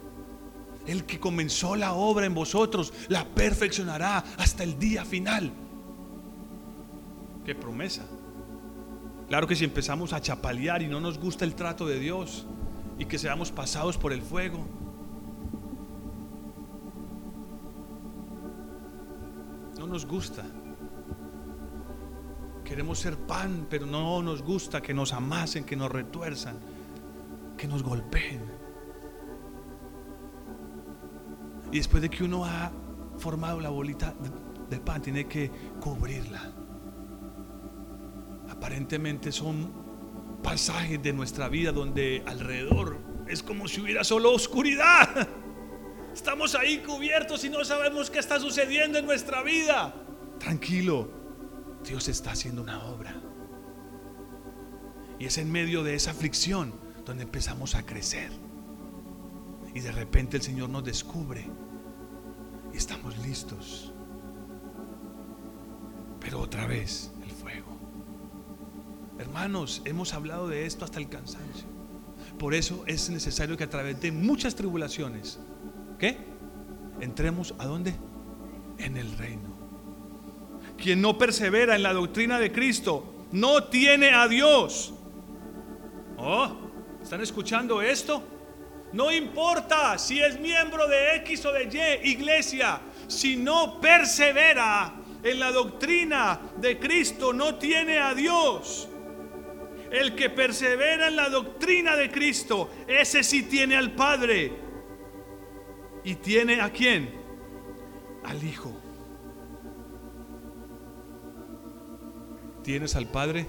[0.87, 5.53] El que comenzó la obra en vosotros la perfeccionará hasta el día final.
[7.45, 8.05] Qué promesa.
[9.29, 12.47] Claro que si empezamos a chapalear y no nos gusta el trato de Dios
[12.99, 14.65] y que seamos pasados por el fuego,
[19.79, 20.45] no nos gusta.
[22.65, 26.57] Queremos ser pan, pero no nos gusta que nos amasen, que nos retuerzan,
[27.57, 28.54] que nos golpeen.
[31.75, 32.71] Y después de que uno ha
[33.19, 34.15] formado la bolita
[34.71, 35.51] de pan, tiene que
[35.81, 36.53] cubrirla.
[38.49, 39.73] Aparentemente son
[40.41, 45.29] pasajes de nuestra vida donde alrededor es como si hubiera solo oscuridad.
[46.15, 49.93] Estamos ahí cubiertos y no sabemos qué está sucediendo en nuestra vida.
[50.39, 51.11] Tranquilo,
[51.83, 53.21] Dios está haciendo una obra.
[55.19, 56.73] Y es en medio de esa aflicción
[57.05, 58.31] donde empezamos a crecer.
[59.75, 61.64] Y de repente el Señor nos descubre
[62.77, 63.93] estamos listos.
[66.21, 67.77] Pero otra vez el fuego.
[69.19, 71.67] Hermanos, hemos hablado de esto hasta el cansancio.
[72.39, 75.39] Por eso es necesario que a través de muchas tribulaciones,
[75.99, 76.19] ¿qué?
[77.01, 77.95] Entremos a dónde?
[78.79, 79.55] En el reino.
[80.77, 84.95] Quien no persevera en la doctrina de Cristo no tiene a Dios.
[86.17, 86.51] Oh,
[87.03, 88.23] ¿están escuchando esto?
[88.95, 95.41] No importa si es miembro de X o de Y iglesia, si no persevera en
[95.41, 98.89] la doctrina de Cristo, no tiene a Dios.
[99.91, 104.53] El que persevera en la doctrina de Cristo, ese sí tiene al Padre.
[106.05, 107.13] ¿Y tiene a quién?
[108.23, 108.81] Al Hijo.
[112.63, 113.49] ¿Tienes al Padre?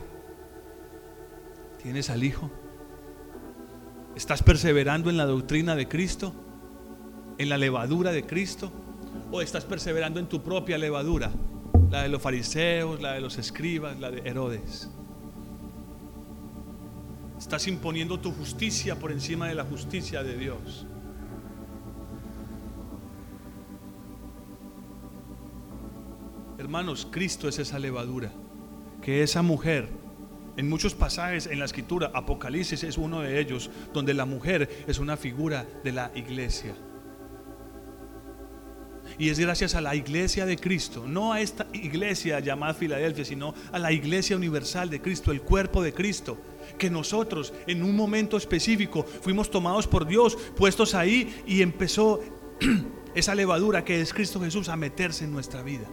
[1.84, 2.50] ¿Tienes al Hijo?
[4.16, 6.34] ¿Estás perseverando en la doctrina de Cristo?
[7.38, 8.72] ¿En la levadura de Cristo?
[9.30, 11.32] ¿O estás perseverando en tu propia levadura?
[11.92, 14.90] La de los fariseos, la de los escribas, la de Herodes.
[17.38, 20.88] Estás imponiendo tu justicia por encima de la justicia de Dios.
[26.58, 28.32] Hermanos, Cristo es esa levadura.
[29.02, 29.90] Que esa mujer,
[30.58, 35.00] en muchos pasajes en la escritura, Apocalipsis es uno de ellos, donde la mujer es
[35.00, 36.76] una figura de la iglesia.
[39.18, 43.54] Y es gracias a la iglesia de Cristo, no a esta iglesia llamada Filadelfia, sino
[43.72, 46.38] a la iglesia universal de Cristo, el cuerpo de Cristo,
[46.78, 52.20] que nosotros en un momento específico fuimos tomados por Dios, puestos ahí y empezó
[53.16, 55.88] esa levadura que es Cristo Jesús a meterse en nuestra vida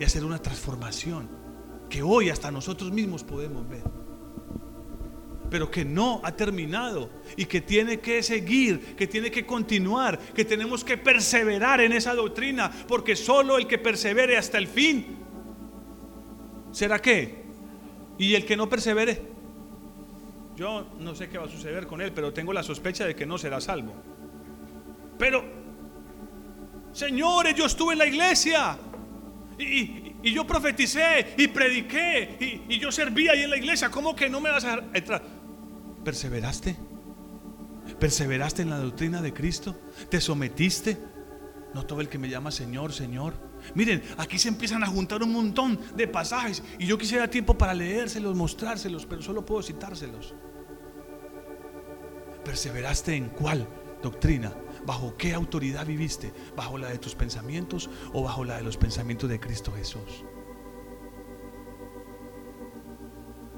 [0.00, 1.43] y hacer una transformación
[1.94, 3.84] que hoy hasta nosotros mismos podemos ver
[5.48, 10.44] pero que no ha terminado y que tiene que seguir, que tiene que continuar, que
[10.44, 15.16] tenemos que perseverar en esa doctrina, porque solo el que persevere hasta el fin
[16.72, 17.44] será qué?
[18.18, 19.22] Y el que no persevere,
[20.56, 23.24] yo no sé qué va a suceder con él, pero tengo la sospecha de que
[23.24, 23.94] no será salvo.
[25.16, 25.44] Pero,
[26.90, 28.76] señores, yo estuve en la iglesia
[29.56, 33.90] y, y yo profeticé y prediqué y, yo servía ahí en la iglesia.
[33.90, 35.22] ¿Cómo que no me vas a entrar?
[36.02, 36.76] ¿Perseveraste?
[38.00, 39.78] ¿Perseveraste en la doctrina de Cristo?
[40.08, 40.98] ¿Te sometiste?
[41.74, 43.34] No todo el que me llama Señor, Señor.
[43.74, 47.74] Miren, aquí se empiezan a juntar un montón de pasajes y yo quisiera tiempo para
[47.74, 50.34] leérselos, mostrárselos, pero solo puedo citárselos.
[52.44, 53.68] ¿Perseveraste en cuál
[54.02, 54.52] doctrina?
[54.86, 56.32] ¿Bajo qué autoridad viviste?
[56.56, 60.24] ¿Bajo la de tus pensamientos o bajo la de los pensamientos de Cristo Jesús?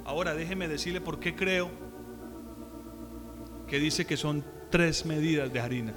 [0.04, 1.68] Ahora déjeme decirle por qué creo
[3.66, 5.94] que dice que son tres medidas de harina.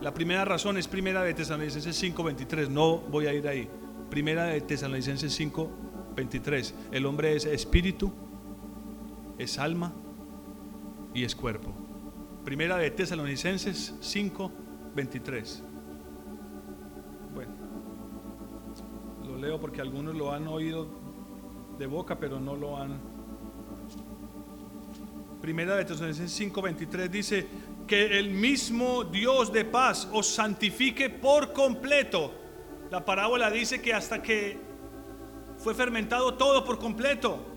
[0.00, 3.68] La primera razón es primera de Tesalonicenses 5:23, no voy a ir ahí.
[4.08, 8.12] Primera de Tesalonicenses 5:23, el hombre es espíritu,
[9.38, 9.92] es alma
[11.12, 11.85] y es cuerpo.
[12.46, 15.64] Primera de Tesalonicenses 5:23.
[17.34, 17.52] Bueno,
[19.26, 20.86] lo leo porque algunos lo han oído
[21.76, 23.00] de boca, pero no lo han
[25.40, 27.48] Primera de Tesalonicenses 5:23 dice
[27.84, 32.32] que el mismo Dios de paz os santifique por completo.
[32.92, 34.56] La parábola dice que hasta que
[35.58, 37.55] fue fermentado todo por completo.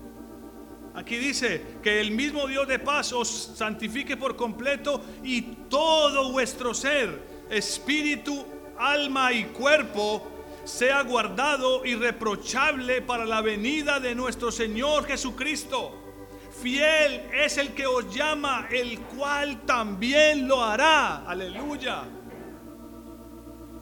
[0.94, 6.74] Aquí dice que el mismo Dios de paz os santifique por completo y todo vuestro
[6.74, 8.44] ser, espíritu,
[8.76, 10.26] alma y cuerpo,
[10.64, 15.96] sea guardado irreprochable para la venida de nuestro Señor Jesucristo.
[16.60, 21.24] Fiel es el que os llama, el cual también lo hará.
[21.26, 22.02] Aleluya.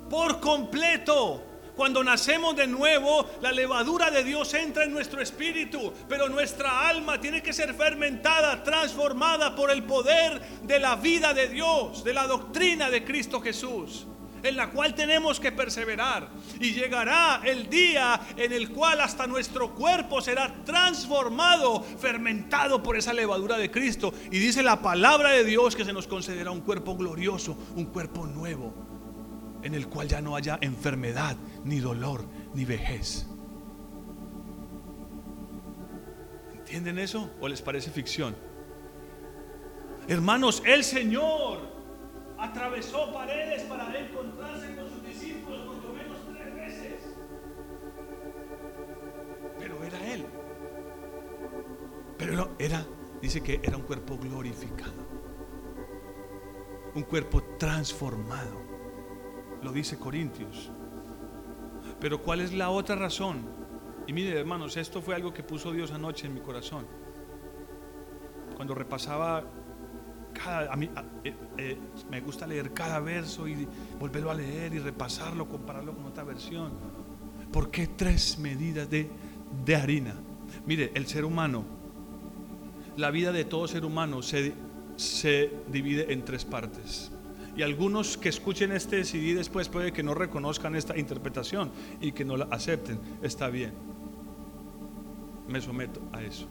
[0.09, 1.48] Por completo.
[1.79, 7.21] Cuando nacemos de nuevo, la levadura de Dios entra en nuestro espíritu, pero nuestra alma
[7.21, 12.27] tiene que ser fermentada, transformada por el poder de la vida de Dios, de la
[12.27, 14.09] doctrina de Cristo Jesús.
[14.43, 16.29] en la cual tenemos que perseverar.
[16.61, 23.13] Y llegará el día en el cual hasta nuestro cuerpo será transformado, fermentado por esa
[23.13, 24.13] levadura de Cristo.
[24.31, 28.27] Y dice la palabra de Dios que se nos concederá un cuerpo glorioso, un cuerpo
[28.27, 28.73] nuevo,
[29.69, 33.27] en el cual ya no haya enfermedad, ni dolor, ni vejez.
[36.55, 38.35] ¿Entienden eso o les parece ficción?
[40.09, 41.61] Hermanos, el Señor
[42.39, 46.95] atravesó paredes para encontrarse con sus discípulos por lo menos tres veces.
[49.59, 50.25] Pero era Él.
[52.17, 52.87] Pero era,
[53.21, 55.07] dice que era un cuerpo glorificado.
[56.95, 58.68] Un cuerpo transformado.
[59.63, 60.71] Lo dice Corintios.
[62.01, 63.43] Pero ¿cuál es la otra razón?
[64.07, 66.87] Y mire, hermanos, esto fue algo que puso Dios anoche en mi corazón.
[68.57, 69.45] Cuando repasaba
[70.47, 70.89] a mí
[71.25, 71.79] eh, eh,
[72.11, 73.67] me gusta leer cada verso y
[73.99, 76.73] volverlo a leer y repasarlo, compararlo con otra versión.
[77.53, 79.11] ¿Por qué tres medidas de,
[79.65, 80.15] de harina?
[80.67, 81.65] Mire, el ser humano,
[82.97, 84.55] la vida de todo ser humano se,
[84.97, 87.11] se divide en tres partes.
[87.59, 92.25] Y algunos que escuchen este CD después puede que no reconozcan esta interpretación y que
[92.25, 93.01] no la acepten.
[93.21, 93.73] Está bien.
[95.49, 96.47] Me someto a eso.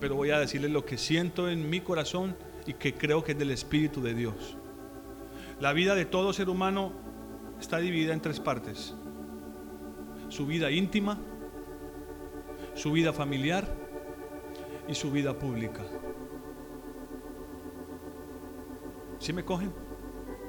[0.00, 2.36] Pero voy a decirles lo que siento en mi corazón
[2.66, 4.56] y que creo que es del Espíritu de Dios.
[5.60, 6.90] La vida de todo ser humano
[7.60, 8.96] está dividida en tres partes.
[10.28, 11.20] Su vida íntima,
[12.74, 13.64] su vida familiar
[14.88, 15.84] y su vida pública.
[19.20, 19.81] ¿Sí me cogen?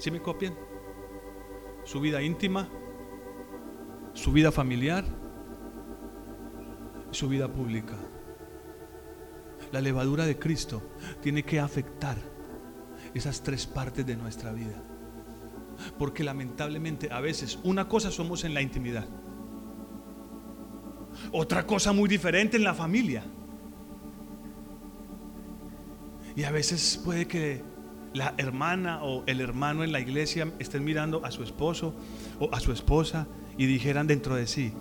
[0.04, 0.54] ¿Sí me copian?
[1.86, 2.68] Su vida íntima,
[4.14, 5.06] su vida familiar
[7.12, 7.96] su vida pública
[9.72, 10.82] la levadura de Cristo
[11.22, 12.18] tiene que afectar
[13.14, 14.84] esas tres partes de nuestra vida.
[15.98, 19.08] Porque lamentablemente a veces una cosa somos en la intimidad,
[21.32, 23.24] otra cosa muy diferente en la familia.
[26.36, 27.73] Y a veces puede que
[28.14, 31.96] la hermana o el hermano en la iglesia estén mirando a su esposo
[32.40, 34.74] o a su esposa y dijeran dentro de sí,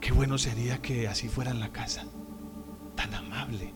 [0.00, 2.04] qué bueno sería que así fuera en la casa,
[2.94, 3.72] tan amable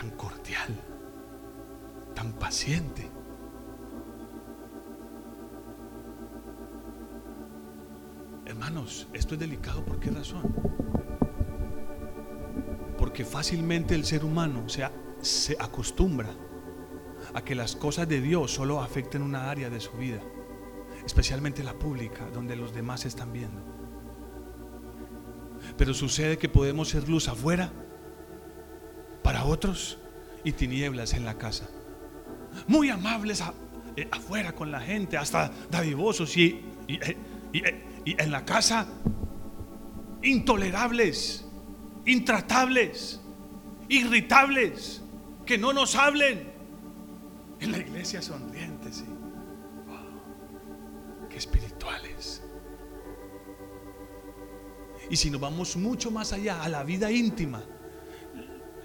[0.00, 0.80] tan cordial,
[2.14, 3.06] tan paciente.
[8.46, 10.54] Hermanos, esto es delicado, ¿por qué razón?
[13.24, 16.34] Fácilmente el ser humano se, acostumbra
[17.34, 20.20] a que las cosas de Dios solo afecten una área de su vida,
[21.04, 23.62] especialmente la pública, donde los demás están viendo.
[25.76, 27.72] Pero sucede que podemos ser luz afuera
[29.22, 29.98] para otros
[30.44, 31.68] y tinieblas en la casa.
[32.66, 33.42] Muy amables
[33.96, 37.16] eh, afuera con la gente, hasta dadivosos y, eh,
[37.52, 38.86] eh, y, en la casa
[40.22, 41.46] intolerables,
[42.10, 43.20] intratables,
[43.88, 45.02] irritables,
[45.46, 46.50] que no nos hablen.
[47.60, 49.10] En la iglesia sonrientes, y
[51.28, 52.42] qué espirituales.
[55.10, 57.62] Y si nos vamos mucho más allá a la vida íntima,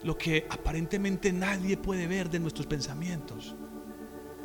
[0.03, 3.55] lo que aparentemente nadie puede ver de nuestros pensamientos.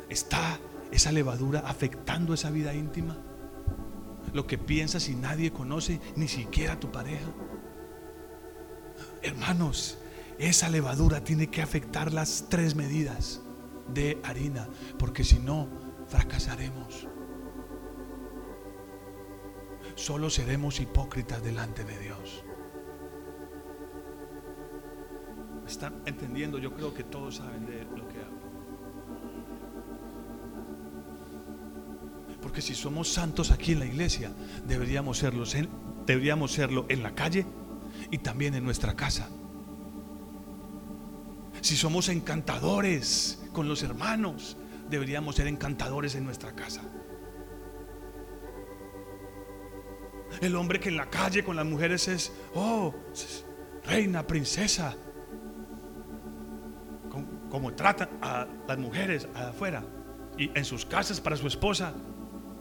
[0.09, 0.59] ¿Está
[0.91, 3.17] esa levadura afectando esa vida íntima?
[4.33, 7.27] Lo que piensas y nadie conoce, ni siquiera tu pareja.
[9.21, 9.97] Hermanos,
[10.39, 13.41] esa levadura tiene que afectar las tres medidas
[13.93, 14.67] de harina,
[14.97, 15.67] porque si no,
[16.07, 17.07] fracasaremos.
[19.95, 22.43] Solo seremos hipócritas delante de Dios.
[25.71, 28.41] están entendiendo, yo creo que todos saben de lo que hablo.
[32.41, 34.31] Porque si somos santos aquí en la iglesia,
[34.67, 35.69] deberíamos serlo en,
[36.05, 37.45] deberíamos serlo en la calle
[38.11, 39.29] y también en nuestra casa.
[41.61, 44.57] Si somos encantadores con los hermanos,
[44.89, 46.81] deberíamos ser encantadores en nuestra casa.
[50.41, 52.93] El hombre que en la calle con las mujeres es, oh,
[53.85, 54.95] reina, princesa,
[57.49, 59.83] como tratan a las mujeres afuera
[60.37, 61.93] y en sus casas para su esposa,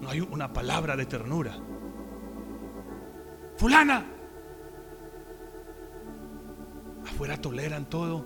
[0.01, 1.57] no hay una palabra de ternura.
[3.57, 4.05] Fulana,
[7.21, 8.25] afuera toleran todo,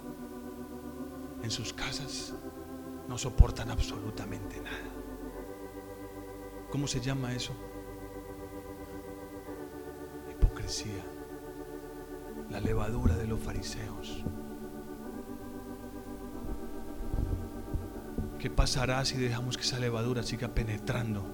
[1.42, 2.32] en sus casas
[3.08, 4.88] no soportan absolutamente nada.
[6.70, 7.52] ¿Cómo se llama eso?
[10.30, 11.04] Hipocresía,
[12.50, 14.24] la levadura de los fariseos.
[18.38, 21.24] ¿Qué pasará si dejamos que esa levadura siga penetrando,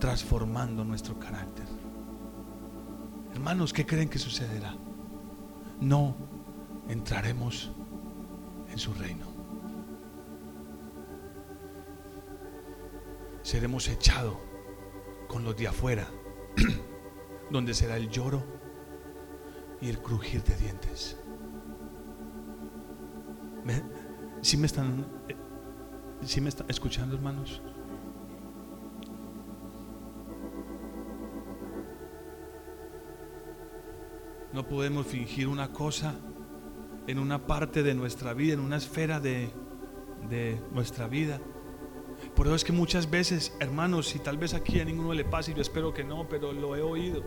[0.00, 1.68] transformando nuestro carácter?
[3.32, 4.74] Hermanos, ¿qué creen que sucederá?
[5.80, 6.33] No
[6.88, 7.70] entraremos
[8.70, 9.26] en su reino.
[13.42, 14.36] Seremos echados
[15.28, 16.08] con los de afuera,
[17.50, 18.42] donde será el lloro
[19.80, 21.18] y el crujir de dientes.
[24.40, 25.06] Si me están,
[26.22, 27.62] si me están escuchando, hermanos?
[34.52, 36.14] No podemos fingir una cosa
[37.06, 39.50] en una parte de nuestra vida, en una esfera de,
[40.28, 41.40] de nuestra vida.
[42.34, 45.52] Por eso es que muchas veces, hermanos, y tal vez aquí a ninguno le pase,
[45.52, 47.22] y yo espero que no, pero lo he oído.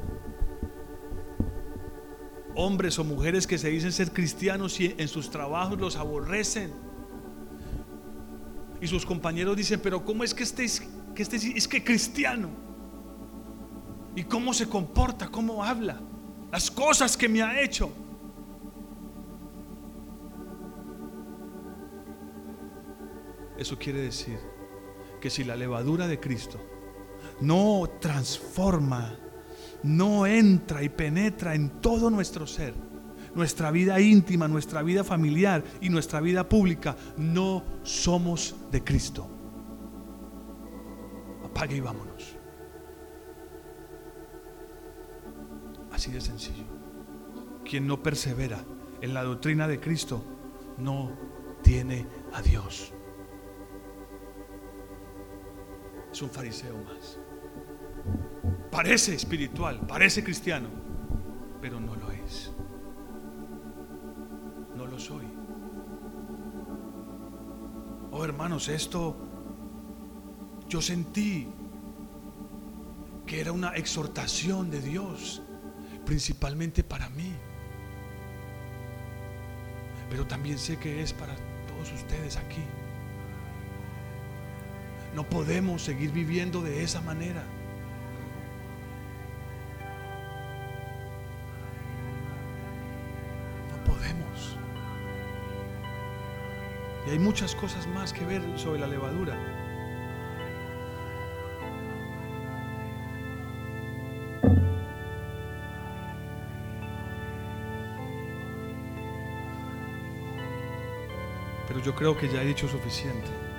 [2.56, 6.74] Hombres o mujeres que se dicen ser cristianos y en sus trabajos los aborrecen.
[8.82, 10.66] Y sus compañeros dicen, pero ¿cómo es que este,
[11.14, 12.50] que este es que cristiano?
[14.16, 15.28] ¿Y cómo se comporta?
[15.28, 16.02] ¿Cómo habla?
[16.52, 17.92] Las cosas que me ha hecho.
[23.58, 24.38] Eso quiere decir
[25.20, 26.60] que si la levadura de Cristo
[27.42, 29.18] no transforma,
[29.84, 32.74] no entra y penetra en todo nuestro ser,
[33.36, 39.28] nuestra vida íntima, nuestra vida familiar y nuestra vida pública, no somos de Cristo.
[41.44, 42.36] Apague y vámonos.
[45.92, 46.66] Así de sencillo.
[47.66, 48.64] Quien no persevera
[49.02, 50.24] en la doctrina de Cristo
[50.78, 51.12] no
[51.64, 52.94] tiene a Dios.
[56.18, 57.20] Es un fariseo más.
[58.72, 60.68] Parece espiritual, parece cristiano,
[61.62, 62.52] pero no lo es.
[64.76, 65.28] No lo soy.
[68.10, 69.16] Oh hermanos, esto
[70.68, 71.50] yo sentí
[73.28, 75.44] que era una exhortación de Dios,
[76.04, 77.32] principalmente para mí.
[80.10, 81.36] Pero también sé que es para
[81.68, 82.64] todos ustedes aquí.
[85.18, 87.44] No podemos seguir viviendo de esa manera.
[93.72, 94.60] No podemos.
[97.08, 99.36] Y hay muchas cosas más que ver sobre la levadura.
[111.68, 113.57] Pero yo creo que ya he dicho suficiente.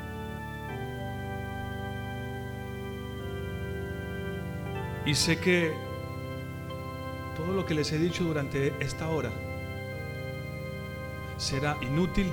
[5.08, 5.72] Y sé que
[7.34, 9.30] todo lo que les he dicho durante esta hora
[11.38, 12.30] será inútil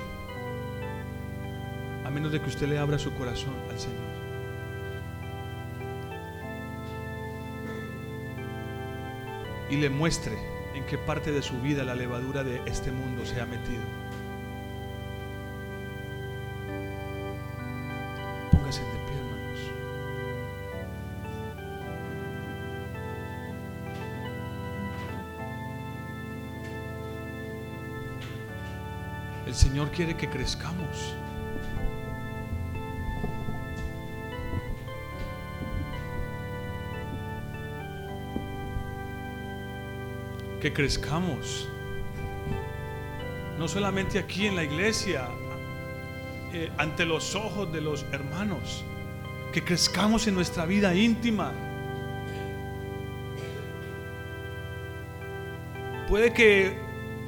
[2.04, 4.04] a menos de que usted le abra su corazón al Señor.
[9.70, 10.36] Y le muestre
[10.74, 14.05] en qué parte de su vida la levadura de este mundo se ha metido.
[29.66, 31.12] Señor quiere que crezcamos.
[40.60, 41.68] Que crezcamos.
[43.58, 45.26] No solamente aquí en la iglesia,
[46.52, 48.84] eh, ante los ojos de los hermanos.
[49.52, 51.52] Que crezcamos en nuestra vida íntima.
[56.08, 56.85] Puede que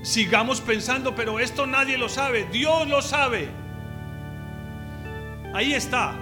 [0.09, 3.51] sigamos pensando, pero esto nadie lo sabe, Dios lo sabe.
[5.53, 6.15] Ahí está.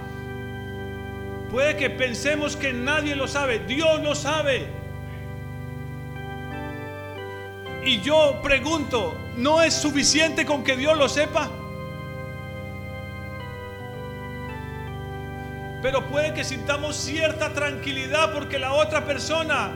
[1.49, 4.67] Puede que pensemos que nadie lo sabe, Dios lo sabe.
[7.85, 11.49] Y yo pregunto, ¿no es suficiente con que Dios lo sepa?
[15.81, 19.69] Pero puede que sintamos cierta tranquilidad porque la otra persona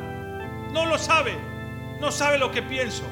[0.73, 1.38] no lo sabe,
[2.01, 3.05] no sabe lo que pienso.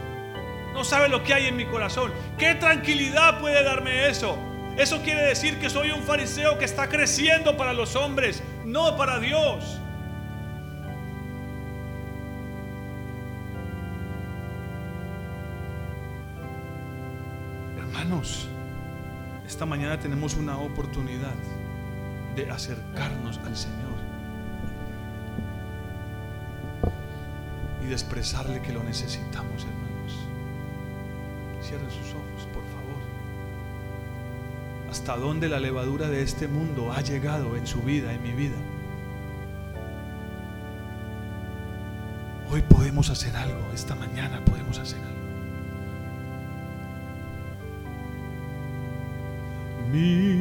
[0.74, 2.12] No sabe lo que hay en mi corazón.
[2.38, 4.38] ¿Qué tranquilidad puede darme eso?
[4.78, 9.20] Eso quiere decir que soy un fariseo que está creciendo para los hombres, no para
[9.20, 9.78] Dios.
[17.78, 18.48] Hermanos,
[19.46, 21.36] esta mañana tenemos una oportunidad
[22.38, 24.00] de acercarnos al Señor
[27.84, 29.89] y de expresarle que lo necesitamos, hermanos.
[31.70, 32.98] Cierren sus ojos, por favor.
[34.90, 38.56] hasta dónde la levadura de este mundo ha llegado en su vida, en mi vida.
[42.50, 45.20] Hoy podemos hacer algo, esta mañana podemos hacer algo.
[49.92, 50.39] Mi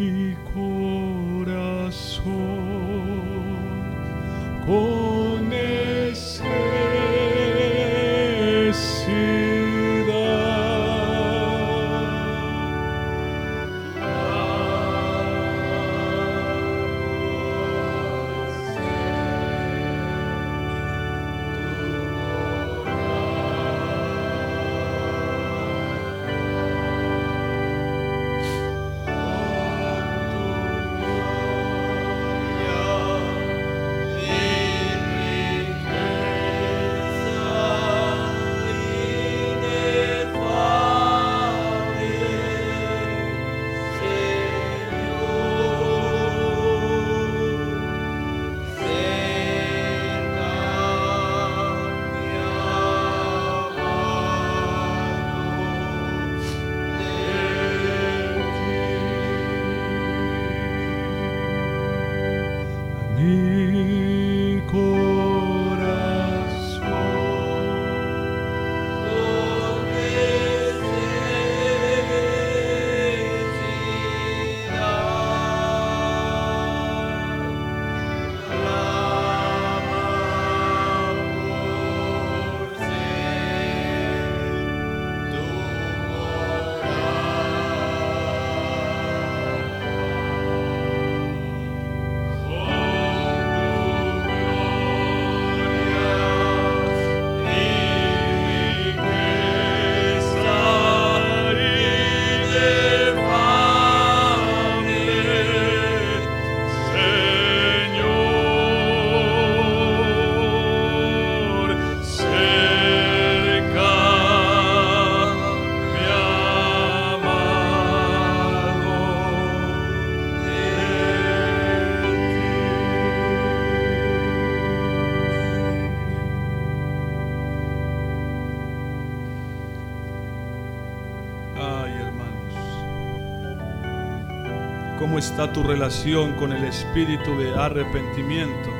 [135.18, 138.70] ¿cómo está tu relación con el espíritu de arrepentimiento?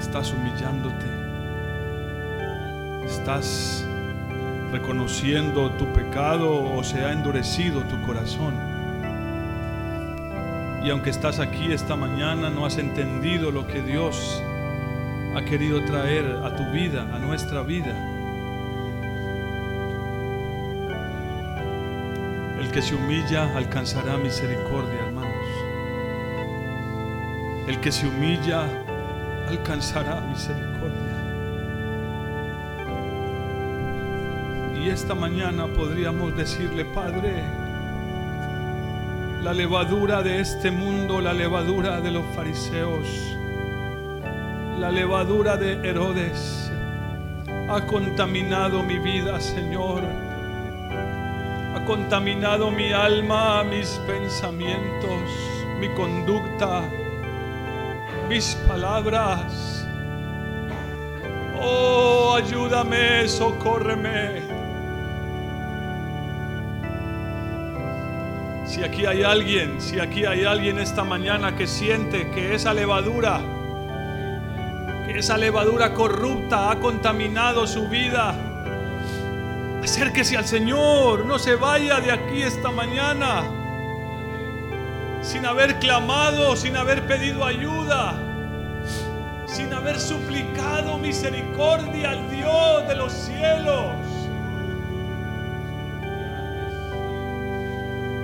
[0.00, 1.06] ¿Estás humillándote?
[3.06, 3.86] ¿Estás
[4.72, 8.54] reconociendo tu pecado o se ha endurecido tu corazón?
[10.84, 14.42] Y aunque estás aquí esta mañana, no has entendido lo que Dios
[15.36, 18.13] ha querido traer a tu vida, a nuestra vida.
[22.74, 25.46] Que se humilla alcanzará misericordia, hermanos.
[27.68, 28.64] El que se humilla
[29.48, 31.14] alcanzará misericordia.
[34.82, 37.44] Y esta mañana podríamos decirle, Padre,
[39.44, 43.06] la levadura de este mundo, la levadura de los fariseos,
[44.80, 46.72] la levadura de Herodes
[47.68, 50.23] ha contaminado mi vida, Señor.
[51.86, 55.20] Contaminado mi alma, mis pensamientos,
[55.78, 56.82] mi conducta,
[58.26, 59.86] mis palabras.
[61.60, 64.42] Oh, ayúdame, socórreme.
[68.64, 73.40] Si aquí hay alguien, si aquí hay alguien esta mañana que siente que esa levadura,
[75.06, 78.53] que esa levadura corrupta ha contaminado su vida,
[79.84, 83.44] acérquese al Señor, no se vaya de aquí esta mañana
[85.20, 88.14] sin haber clamado, sin haber pedido ayuda,
[89.46, 93.94] sin haber suplicado misericordia al Dios de los cielos.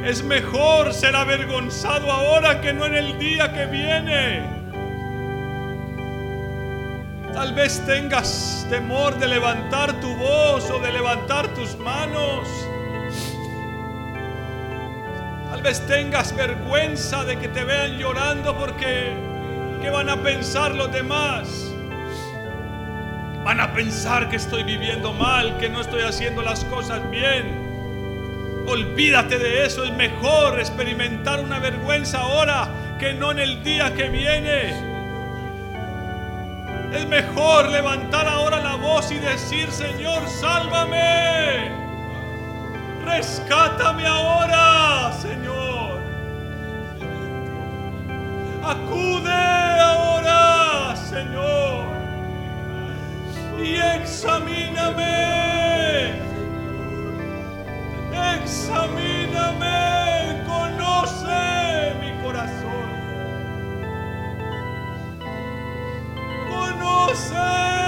[0.04, 4.59] Es mejor ser avergonzado ahora que no en el día que viene.
[7.40, 12.46] Tal vez tengas temor de levantar tu voz o de levantar tus manos.
[15.48, 19.14] Tal vez tengas vergüenza de que te vean llorando porque
[19.80, 21.48] ¿qué van a pensar los demás?
[23.42, 28.66] Van a pensar que estoy viviendo mal, que no estoy haciendo las cosas bien.
[28.66, 32.68] Olvídate de eso, es mejor experimentar una vergüenza ahora
[32.98, 34.89] que no en el día que viene.
[36.92, 41.70] Es mejor levantar ahora la voz y decir, Señor, sálvame.
[43.04, 46.00] Rescátame ahora, Señor.
[48.64, 49.32] Acude
[49.80, 51.84] ahora, Señor.
[53.62, 55.10] Y examíname.
[58.42, 60.09] Examíname.
[66.80, 67.79] conoces.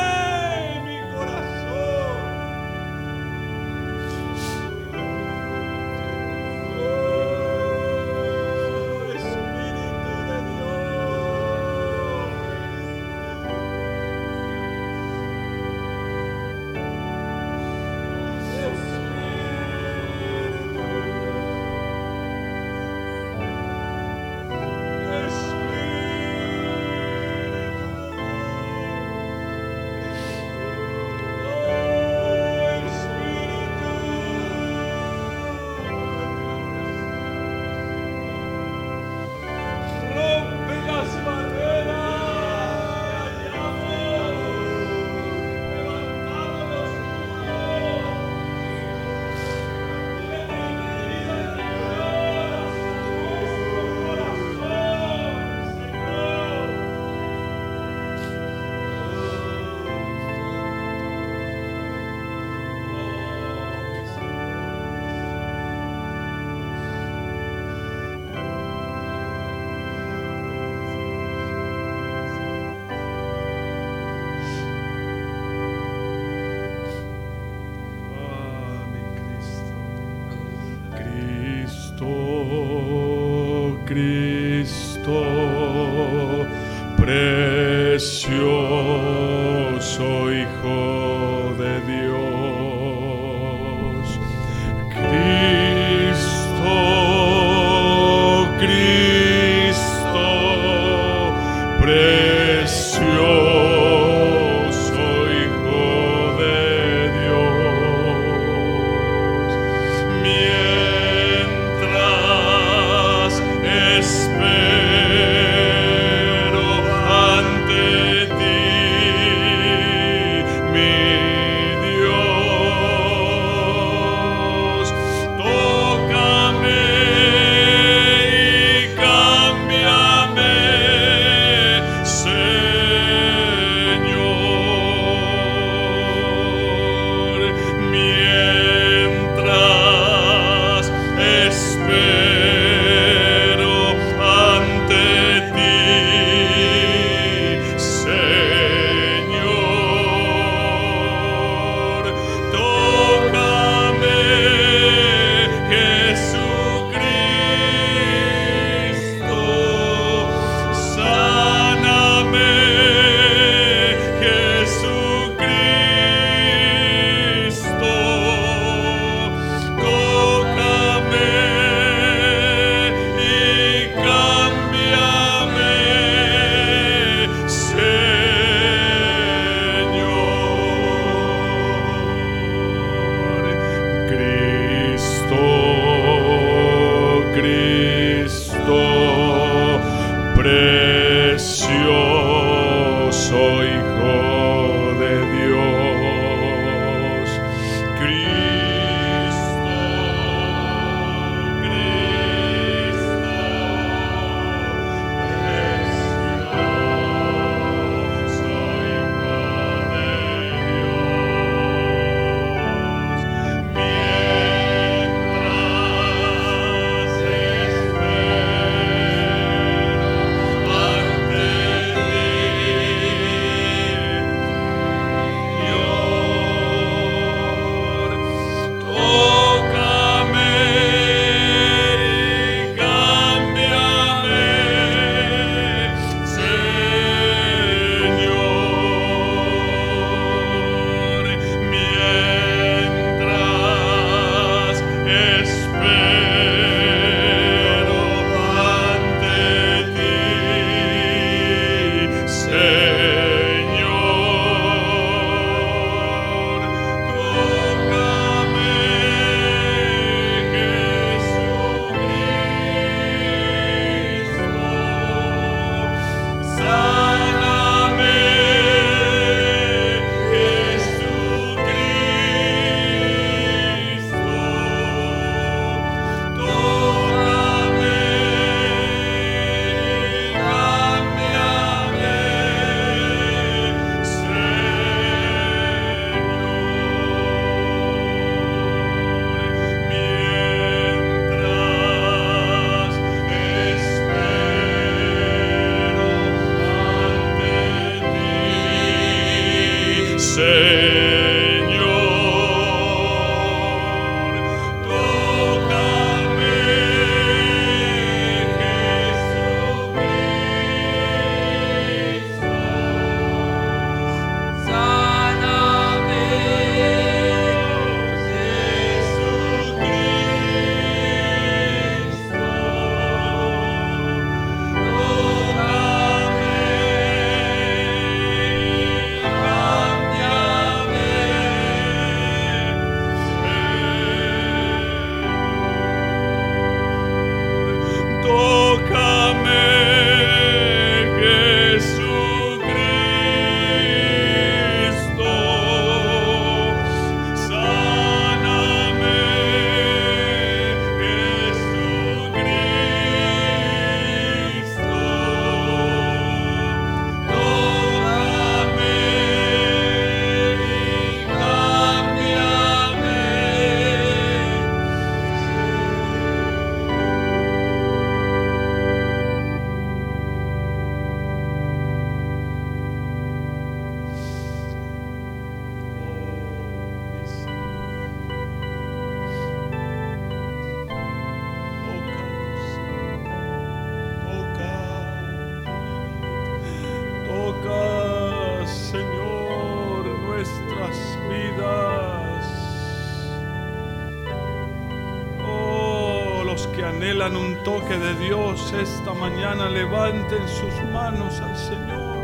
[398.53, 402.19] Esta mañana, levanten sus manos al Señor.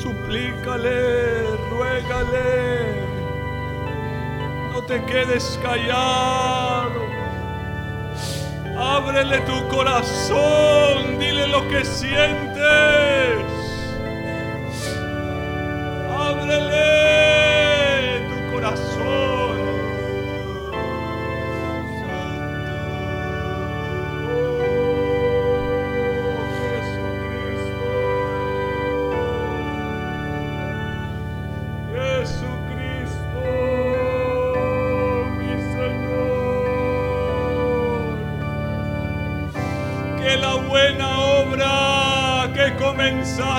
[0.00, 3.02] Suplícale, ruégale.
[4.72, 7.02] No te quedes callado.
[8.78, 12.41] Ábrele tu corazón, dile lo que sientes.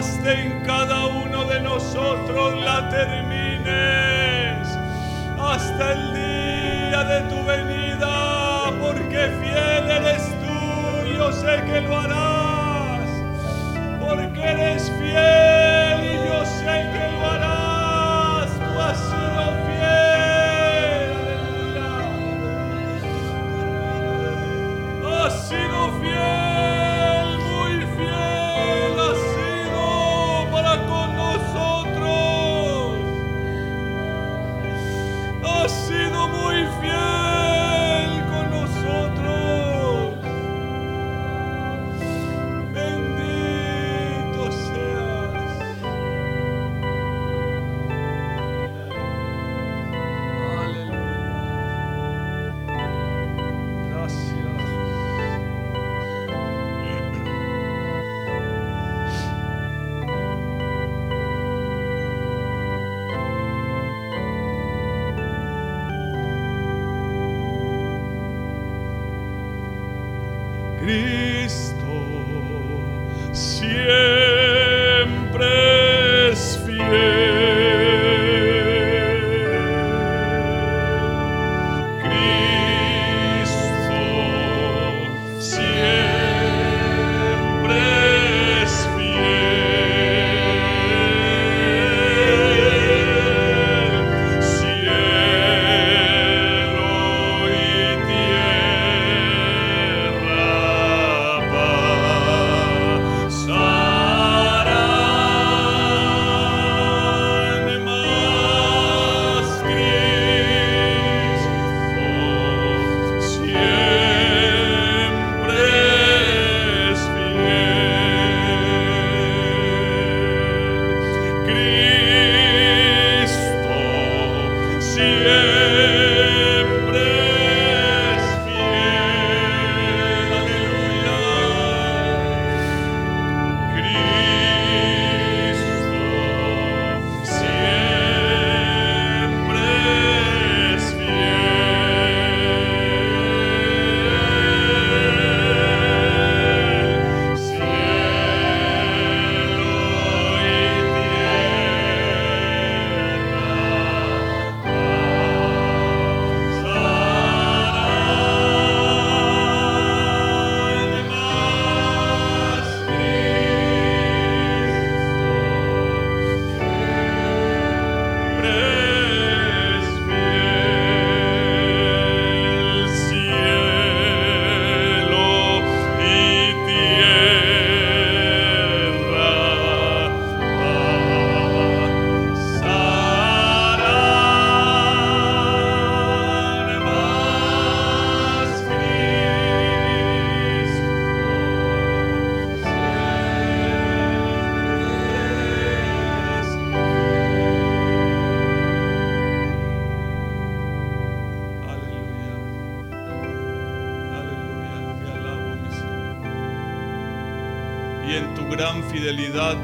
[0.03, 0.82] Comenzaste en cada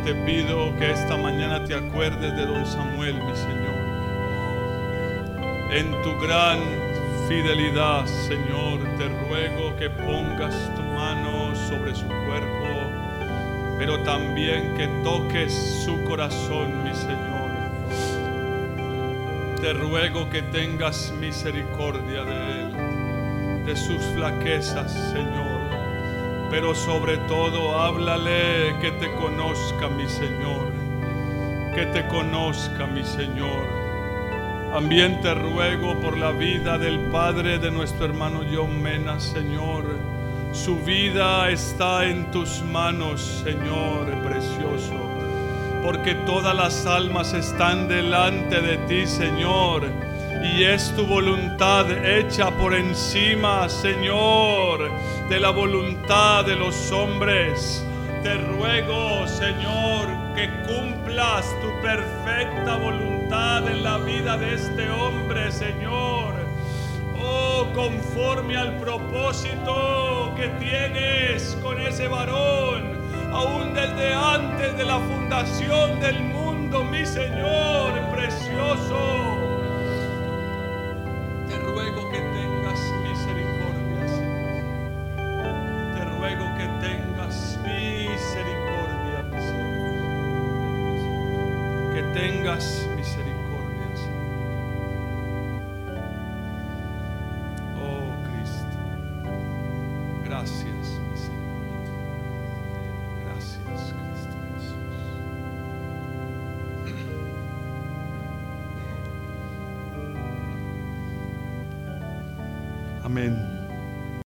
[0.04, 3.76] te pido que esta mañana te acuerdes de don Samuel, mi Señor.
[5.72, 6.60] En tu gran
[7.28, 12.68] fidelidad, Señor, te ruego que pongas tu mano sobre su cuerpo,
[13.78, 15.54] pero también que toques
[15.86, 17.50] su corazón, mi Señor.
[19.62, 25.49] Te ruego que tengas misericordia de él, de sus flaquezas, Señor.
[26.50, 30.72] Pero sobre todo, háblale que te conozca, mi Señor.
[31.76, 33.68] Que te conozca, mi Señor.
[34.74, 39.86] También te ruego por la vida del padre de nuestro hermano John Mena, Señor.
[40.52, 44.96] Su vida está en tus manos, Señor precioso.
[45.84, 49.84] Porque todas las almas están delante de ti, Señor.
[50.44, 54.89] Y es tu voluntad hecha por encima, Señor,
[55.30, 57.86] de la voluntad de los hombres.
[58.24, 66.34] Te ruego, Señor, que cumplas tu perfecta voluntad en la vida de este hombre, Señor.
[67.22, 72.98] Oh, conforme al propósito que tienes con ese varón,
[73.32, 77.99] aún desde antes de la fundación del mundo, mi Señor